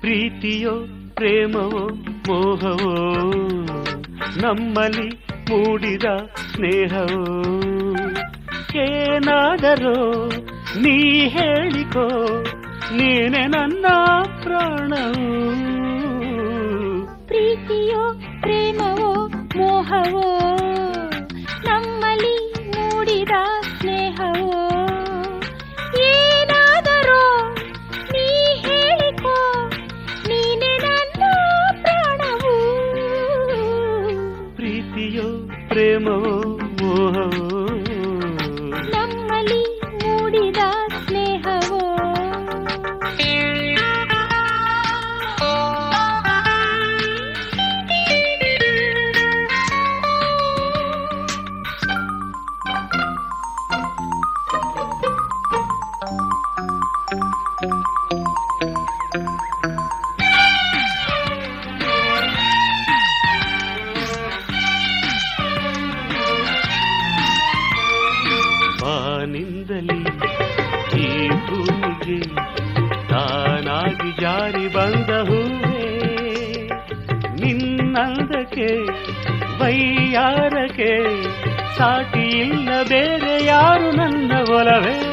[0.00, 0.70] ಪ್ರೀತಿಯೋ,
[1.14, 1.88] ಪ್ರೇಮವೋ,
[2.28, 3.16] ಮೋಹವೋ,
[4.40, 5.08] ನಮ್ಮಲ್ಲಿ
[5.50, 6.04] ಮೂಡಿದ
[6.34, 7.42] ಸ್ನೇಹವೋ.
[8.80, 10.28] ಏನಾದರೂ
[10.80, 12.42] ನೀ ಹೇಳಿಕೋ,
[12.96, 13.86] ನೀನೆ ನನ್ನ
[14.42, 15.28] ಪ್ರಾಣವು.
[17.26, 20.56] ಪ್ರೀತಿಯೋ, ಪ್ರೇಮವೋ, ಮೋಹವೋ,
[21.64, 23.30] ನಮ್ಮಲ್ಲಿ ಮೂಡಿದ
[23.80, 24.67] ಸ್ನೇಹವೋ.
[81.78, 85.07] ಸಾಟಿ ಇಲ್ಲ ಬೇರೆ ಯಾರು ನನ್ನ ಒಲವೇ?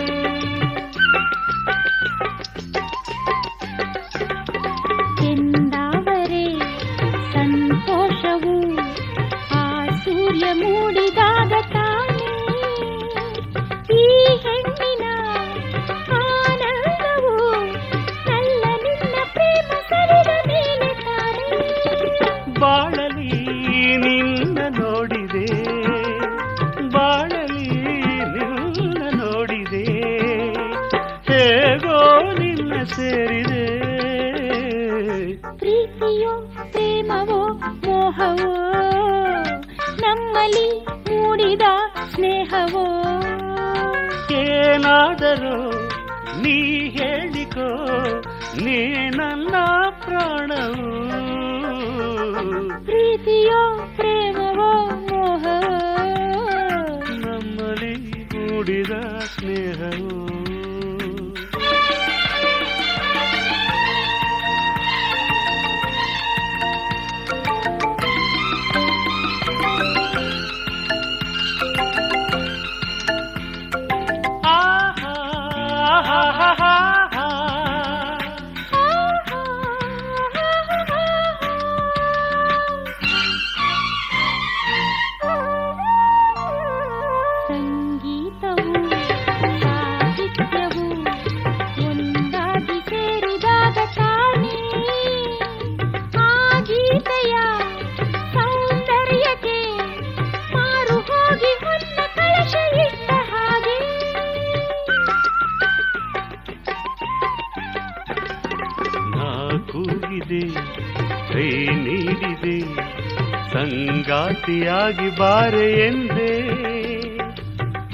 [114.56, 116.34] ಸಂಗಾತಿಯಾಗಿ ಬಾರೆ ಎಂದೇ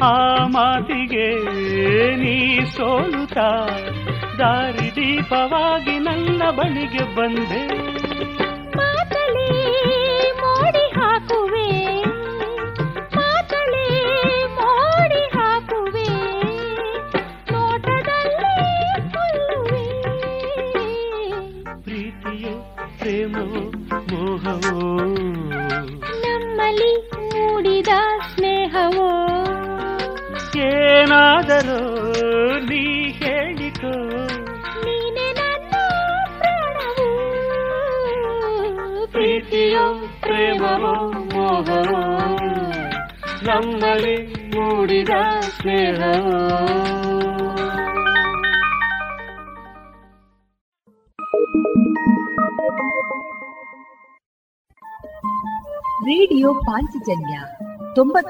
[0.04, 1.28] ಆ ಮಾತಿಗೆ
[2.16, 2.36] ನೀ
[2.66, 3.50] ಸೋಲುತ್ತಾ
[4.40, 7.64] ದಾರಿ ದೀಪವಾಗಿ ನನ್ನ ಬಳಿಗೆ ಬಂದೆ.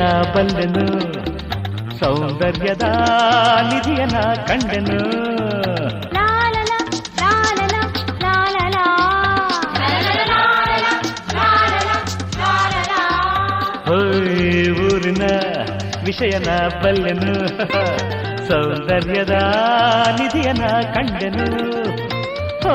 [0.00, 0.84] ಬಲ್ಲೆನು
[1.98, 2.84] ಸೌಂದರ್ಯದ
[3.70, 4.16] ನಿಧಿಯನ
[4.48, 5.00] ಕಂಡೆನು
[13.88, 15.24] ಹೋಯ್ ಊರಿನ
[16.04, 16.50] ವಿಷಯನ
[16.82, 17.36] ಬಲ್ಲೆನು
[18.48, 19.36] ಸೌಂದರ್ಯದ
[20.18, 20.64] ನಿಧಿಯನ
[20.94, 21.46] ಕಂಡೆನು
[22.66, 22.74] ಓ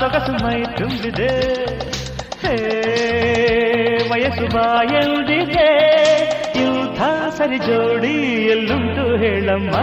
[0.00, 1.30] ಸೊಗಸು ಮೈ ತುಂಬಿದೆ
[2.42, 2.54] ಹೇ
[4.10, 5.66] ವಯಸ್ಸು ಬಾಯಲ್ದಿದೆ
[6.60, 7.00] ಯುದ್ಧ
[7.38, 8.14] ಸರಿ ಜೋಡಿ
[8.54, 9.74] ಎಲ್ಲುಂಟು ಹೇಳಮ್ಮ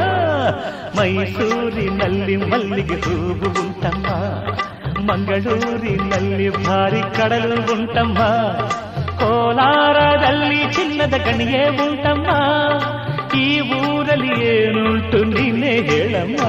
[0.98, 4.08] ಮೈಸೂರಿನಲ್ಲಿ ಮಲ್ಲಿಗೆ ಹೂವು ಉಂಟಮ್ಮ
[5.10, 8.20] ಮಂಗಳೂರಿನಲ್ಲಿ ಭಾರಿ ಕಡಲು ಉಂಟಮ್ಮ
[9.20, 12.30] ಕೋಲಾರದಲ್ಲಿ ಚಿನ್ನದ ಗಣಿಯೇ ಉಂಟಮ್ಮ
[13.40, 13.48] ಈ
[13.80, 16.42] ಊರಲ್ಲಿ ಏನುಂಟು ನೀನೇ ಹೇಳಮ್ಮ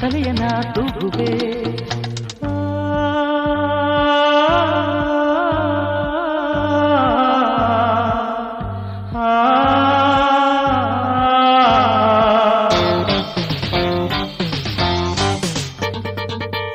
[0.00, 1.56] ತಲೆಯನ ತೂಗುವೆ.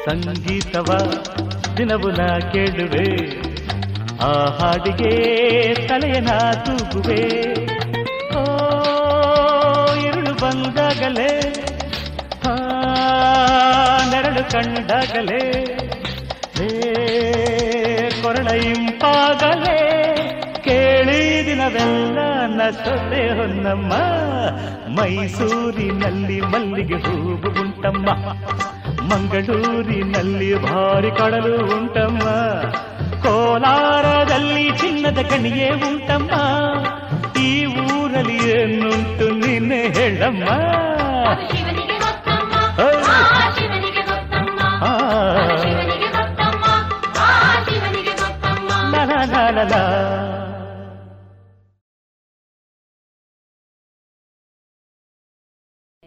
[0.06, 0.98] ಸಂಗೀತವ
[1.78, 3.42] ದಿನವು ನಾ ಕೇಳುವೆ.
[4.24, 5.12] ಆ ಹಾಡಿಗೆ
[5.88, 7.24] ತಲೆಯನ ತೂಗುವೆ.
[8.38, 8.44] ಓ
[9.96, 11.41] ಇರುಳು ಬಂದಾಗಲೇ
[14.52, 15.44] ಕಂಡಾಗಲೇ
[16.58, 16.70] ಹೇ
[18.22, 19.78] ಕೊರಳ ಇಂಪಾಗಲೇ,
[20.66, 22.18] ಕೇಳಿ ದಿನವೆಲ್ಲ
[22.58, 23.92] ನಸದೆ ಹೊನ್ನಮ್ಮ,
[24.98, 28.08] ಮೈಸೂರಿನಲ್ಲಿ ಮಲ್ಲಿಗೆ ಹೂವು ಉಂಟಮ್ಮ,
[29.12, 32.26] ಮಂಗಳೂರಿನಲ್ಲಿ ಭಾರಿ ಕಡಲು ಉಂಟಮ್ಮ,
[33.24, 36.32] ಕೋಲಾರದಲ್ಲಿ ಚಿನ್ನದ ಕಣಿಯೇ ಉಂಟಮ್ಮ,
[37.40, 40.50] ಈ ಊರಲ್ಲಿ ಏನುಂಟು ನಿನ್ನೆ ಹೇಳಮ್ಮ.